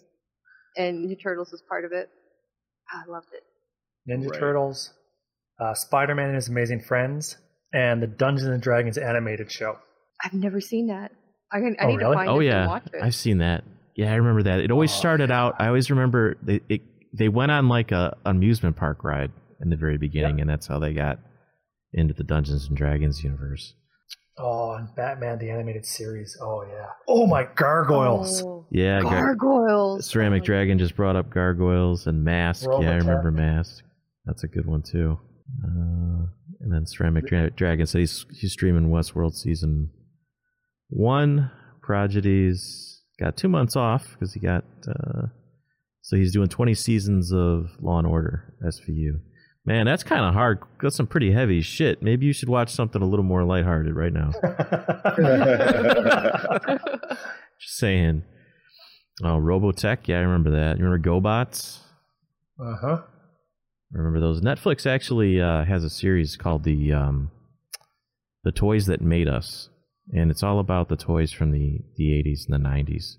[0.78, 2.08] And Ninja Turtles was part of it.
[2.90, 3.42] I loved it.
[4.10, 4.40] Ninja Right.
[4.40, 4.94] Turtles,
[5.60, 7.36] uh, Spider Man and His Amazing Friends,
[7.72, 9.78] and the Dungeons and Dragons animated show.
[10.22, 11.12] I've never seen that.
[11.50, 12.10] I, can, I Oh, need really?
[12.12, 13.02] to find Oh it yeah, and watch it.
[13.02, 13.64] I've seen that.
[13.96, 14.60] Yeah, I remember that.
[14.60, 15.56] It always Oh, started out.
[15.58, 16.80] I always remember they it,
[17.12, 20.78] they went on like a amusement park ride in the very beginning, and that's how
[20.78, 21.18] they got
[21.92, 23.74] into the Dungeons and Dragons universe.
[24.38, 26.38] Oh, and Batman the animated series.
[26.40, 26.86] Oh yeah.
[27.06, 28.42] Oh my gargoyles.
[28.42, 30.06] Oh, Yeah, Gar- gargoyles.
[30.06, 32.66] Ceramic Oh, Dragon just brought up gargoyles and Mask.
[32.80, 33.84] Yeah, I remember Mask.
[34.24, 35.18] That's a good one too.
[35.62, 36.26] Uh,
[36.62, 39.90] and then Ceramic Dra- Dragon said he's he's streaming Westworld season
[40.88, 41.50] one.
[41.82, 45.26] Prodigy's got two months off because he got uh,
[46.02, 49.20] so he's doing twenty seasons of Law and Order SVU.
[49.64, 50.60] Man, that's kind of hard.
[50.80, 52.02] That's some pretty heavy shit.
[52.02, 54.32] Maybe you should watch something a little more lighthearted right now.
[57.60, 58.24] Just saying.
[59.22, 60.08] Oh, Robotech.
[60.08, 60.78] Yeah, I remember that.
[60.78, 61.78] You remember GoBots?
[62.60, 63.02] uh huh.
[63.92, 64.40] Remember those?
[64.40, 67.30] Netflix actually uh, has a series called the um,
[68.42, 69.68] the Toys That Made Us,
[70.12, 73.16] and it's all about the toys from the the 80s and the 90s.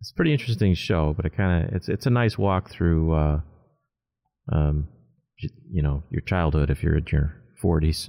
[0.00, 3.12] It's a pretty interesting show, but it kind of it's it's a nice walk through,
[3.12, 3.40] uh,
[4.50, 4.88] um,
[5.70, 8.08] you know, your childhood if you're in your 40s.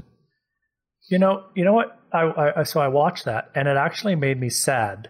[1.09, 1.99] You know, you know what?
[2.13, 5.09] I, I so I watched that, and it actually made me sad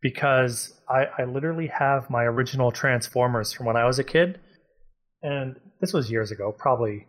[0.00, 4.40] because I, I literally have my original Transformers from when I was a kid,
[5.22, 7.06] and this was years ago, probably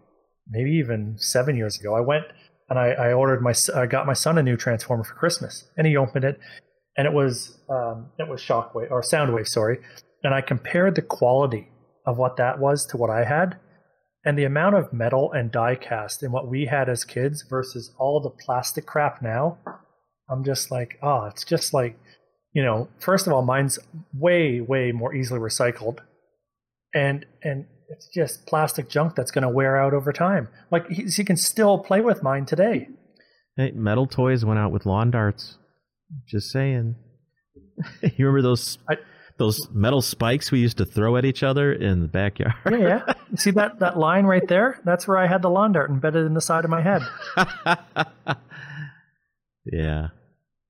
[0.50, 1.96] maybe even seven years ago.
[1.96, 2.26] I went
[2.70, 5.88] and I, I ordered my I got my son a new Transformer for Christmas, and
[5.88, 6.40] he opened it,
[6.98, 9.78] and it was um, it was Shockwave or Soundwave, sorry,
[10.24, 11.70] and I compared the quality
[12.06, 13.60] of what that was to what I had,
[14.26, 17.94] and the amount of metal and die cast in what we had as kids versus
[18.00, 19.60] all the plastic crap now,
[20.30, 21.98] I'm just like, oh, it's just like,
[22.54, 23.78] you know, first of all, mine's
[24.14, 26.00] way, way more easily recycled,
[26.96, 30.48] and and it's just plastic junk that's going to wear out over time.
[30.72, 32.88] Like he, he can still play with mine today.
[33.56, 35.58] Hey, metal toys went out with lawn darts.
[36.28, 36.96] Just saying.
[38.02, 38.98] you remember those I-
[39.40, 42.54] those metal spikes we used to throw at each other in the backyard?
[42.70, 42.78] Yeah,
[43.08, 43.14] yeah.
[43.36, 44.80] See that that line right there?
[44.86, 47.02] That's where I had the lawn dart embedded in the side of my head.
[49.66, 50.08] yeah.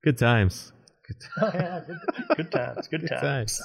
[0.02, 0.72] Good times.
[1.06, 1.30] Good times.
[1.42, 3.22] Oh yeah, good, good times, good, Good times.
[3.22, 3.62] times.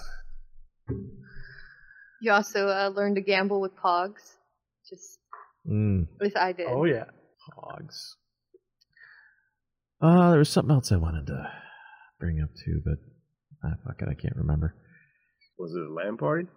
[2.22, 4.36] You also uh, learned to gamble with Pogs.
[4.90, 5.20] Just
[5.70, 6.68] Mm, at least I did.
[6.70, 7.06] Oh yeah.
[7.56, 8.14] pogs.
[10.02, 11.52] Uh, there was something else I wanted to
[12.20, 12.96] bring up too, but
[13.64, 14.74] ah, fuck it, I can't remember.
[15.58, 16.48] Was it a LAN party?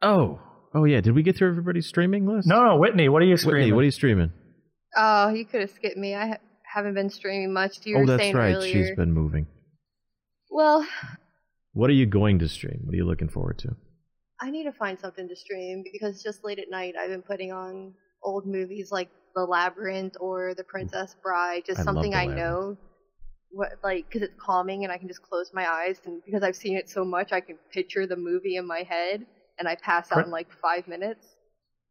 [0.00, 0.40] Oh,
[0.74, 1.00] oh yeah.
[1.00, 2.48] Did we get through everybody's streaming list?
[2.48, 3.64] No, no, Whitney, what are you streaming?
[3.64, 4.32] Whitney, what are you streaming?
[4.96, 6.14] Oh, you could have skipped me.
[6.14, 6.38] I ha-
[6.74, 7.84] haven't been streaming much.
[7.84, 8.54] You oh, were that's saying right.
[8.54, 8.72] earlier.
[8.86, 9.46] She's been moving.
[10.50, 10.86] Well,
[11.72, 12.80] What are you going to stream?
[12.84, 13.76] What are you looking forward to?
[14.40, 17.52] I need to find something to stream because just late at night I've been putting
[17.52, 20.68] on old movies like The Labyrinth or The mm.
[20.68, 22.38] Princess Bride, just I something I Labyrinth.
[22.38, 22.76] know.
[23.50, 26.56] What like because it's calming and I can just close my eyes and because I've
[26.56, 29.24] seen it so much I can picture the movie in my head
[29.58, 31.26] and I pass out Prin- in like five minutes.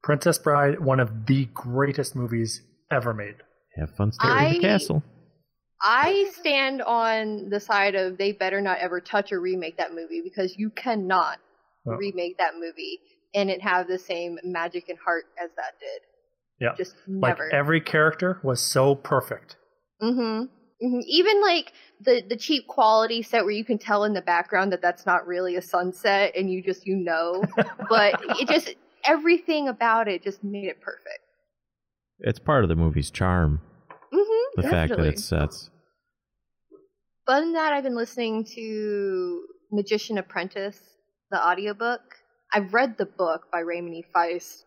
[0.04, 3.36] Princess Bride, one of the greatest movies ever made.
[3.76, 5.04] Have fun staring at the castle.
[5.82, 10.22] I stand on the side of they better not ever touch or remake that movie
[10.24, 11.40] because you cannot
[11.88, 11.96] Oh.
[11.96, 13.00] remake that movie
[13.34, 16.02] and it have the same magic and heart as that did.
[16.60, 16.76] Yeah.
[16.78, 17.54] Just Like never.
[17.54, 19.56] every character was so perfect.
[20.02, 20.46] Mm-hmm.
[20.82, 21.72] hmm Even like
[22.02, 25.28] the the cheap quality set where you can tell in the background that that's not
[25.28, 27.44] really a sunset and you just you know,
[27.90, 28.76] but it just
[29.06, 31.20] everything about it just made it perfect.
[32.20, 33.62] It's part of the movie's charm.
[34.14, 34.62] Mm-hmm.
[34.62, 35.70] The fact that it sets.
[37.28, 40.80] Other than that, I've been listening to Magician Apprentice,
[41.32, 42.02] the audiobook.
[42.54, 44.06] I've read the book by Raymond E.
[44.16, 44.64] Feist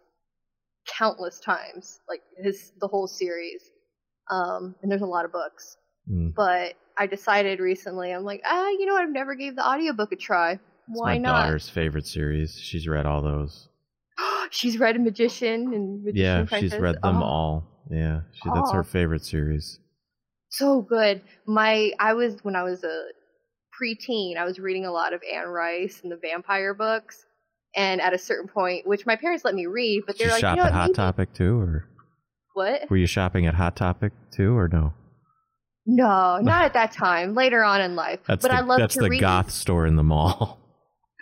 [0.86, 3.62] countless times, like his the whole series.
[4.30, 5.76] Um, and there's a lot of books.
[6.10, 6.34] Mm.
[6.34, 9.02] But I decided recently, I'm like, ah, you know what?
[9.02, 10.52] I've never gave the audiobook a try.
[10.52, 11.44] It's Why my not?
[11.44, 12.58] daughter's favorite series.
[12.58, 13.68] She's read all those.
[14.50, 16.72] she's read a Magician and Magician yeah, Apprentice.
[16.72, 17.24] she's read them Oh.
[17.24, 17.66] all.
[17.90, 19.80] Yeah, she, that's her favorite series.
[20.50, 21.22] so good.
[21.46, 23.06] My I was when I was a
[23.80, 27.24] preteen, I was reading a lot of Anne Rice and the vampire books.
[27.76, 30.56] And at a certain point, which my parents let me read, but they're like, shop
[30.56, 31.88] you know at Hot maybe- Topic too, or
[32.54, 32.90] what?
[32.90, 34.92] were you shopping at Hot Topic too, or no?
[35.86, 37.34] No, not at that time.
[37.34, 38.20] Later on in life.
[38.26, 39.20] That's but the, I love that's to the read.
[39.20, 40.58] goth store in the mall.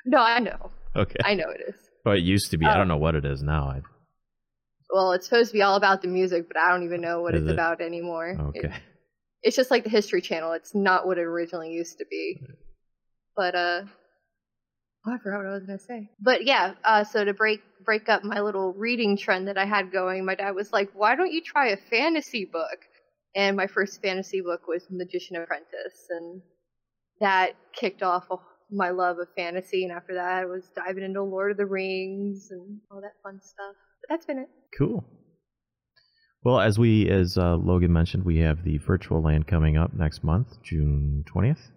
[0.06, 0.70] No, I know.
[0.96, 1.74] okay, I know it is.
[2.02, 2.64] well, it used to be.
[2.64, 2.78] I Oh.
[2.78, 3.64] don't know what it is now.
[3.68, 3.82] I,
[4.90, 7.34] Well, it's supposed to be all about the music, but I don't even know what
[7.34, 7.52] Is it's it?
[7.52, 8.28] about anymore.
[8.28, 8.72] It- okay,
[9.42, 10.52] it's just like the History Channel.
[10.52, 12.40] It's not what it originally used to be.
[13.36, 13.82] But uh,
[15.06, 16.10] oh, I forgot what I was gonna say.
[16.20, 19.92] But yeah, uh, so to break break up my little reading trend that I had
[19.92, 22.78] going, my dad was like, "Why don't you try a fantasy book?"
[23.36, 26.42] And my first fantasy book was Magician Apprentice, and
[27.20, 28.36] that kicked off a
[28.70, 32.48] my love of fantasy, and after that, I was diving into Lord of the Rings
[32.50, 33.74] and all that fun stuff.
[34.02, 34.48] But that's been it.
[34.76, 35.04] Cool.
[36.48, 40.24] Well, as we, as uh, Logan mentioned, we have the virtual LAN coming up next
[40.24, 41.70] month, June twentieth.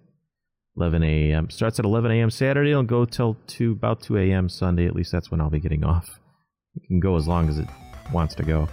[0.78, 1.50] 11 a.m.
[1.50, 2.30] starts at 11 a.m.
[2.30, 2.72] Saturday.
[2.72, 4.48] It'll go till to about 2 a.m.
[4.48, 4.88] Sunday.
[4.88, 6.22] At least that's when I'll be getting off.
[6.78, 7.68] It can go as long as it
[8.14, 8.70] wants to go,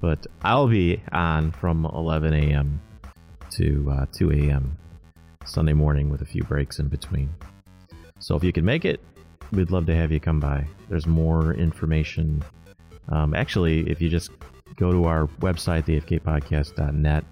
[0.00, 2.80] but I'll be on from 11 a.m.
[3.50, 4.78] to uh, 2 a.m.
[5.44, 7.28] Sunday morning with a few breaks in between.
[8.18, 8.98] So if you can make it,
[9.52, 10.66] we'd love to have you come by.
[10.88, 12.42] There's more information.
[13.10, 14.30] Um, actually, if you just
[14.76, 17.24] go to our website, thefkpodcast.net,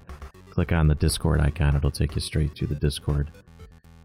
[0.50, 3.30] click on the Discord icon, it'll take you straight to the Discord.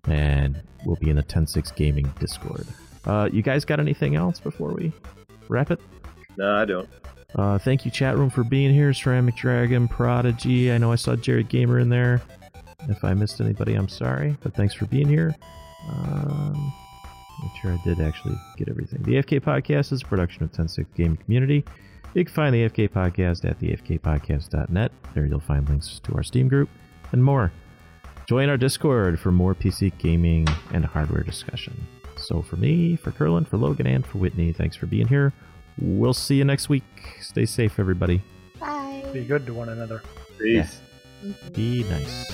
[0.05, 2.65] And we'll be in the 10-6 gaming discord.
[3.05, 4.93] Uh, you guys got anything else before we
[5.49, 5.81] wrap it?
[6.38, 6.88] No, I don't.
[7.35, 8.93] uh, thank you chat room for being here.
[8.93, 10.71] Ceramic dragon prodigy.
[10.71, 12.21] I know i saw jared gamer in there.
[12.88, 15.35] If i missed anybody i'm sorry but thanks for being here.
[15.89, 16.73] Um,
[17.41, 19.01] make sure i did actually get everything.
[19.03, 21.65] The fk podcast is a production of 10-6 gaming community
[22.14, 24.91] you can find the FK podcast at thefkpodcast.net.
[25.14, 26.70] There you'll find links to our Steam group
[27.12, 27.51] and more.
[28.26, 31.88] Join our Discord for more PC gaming and hardware discussion.
[32.18, 35.32] So for me, for Curlin, for Logan, and for Whitney, thanks for being here.
[35.80, 36.84] We'll see you next week.
[37.22, 38.24] Stay safe, everybody.
[38.60, 39.05] Bye.
[39.14, 40.01] Be good to one another.
[40.39, 40.82] Peace.
[41.24, 41.53] Mhm.
[41.53, 42.34] Be nice.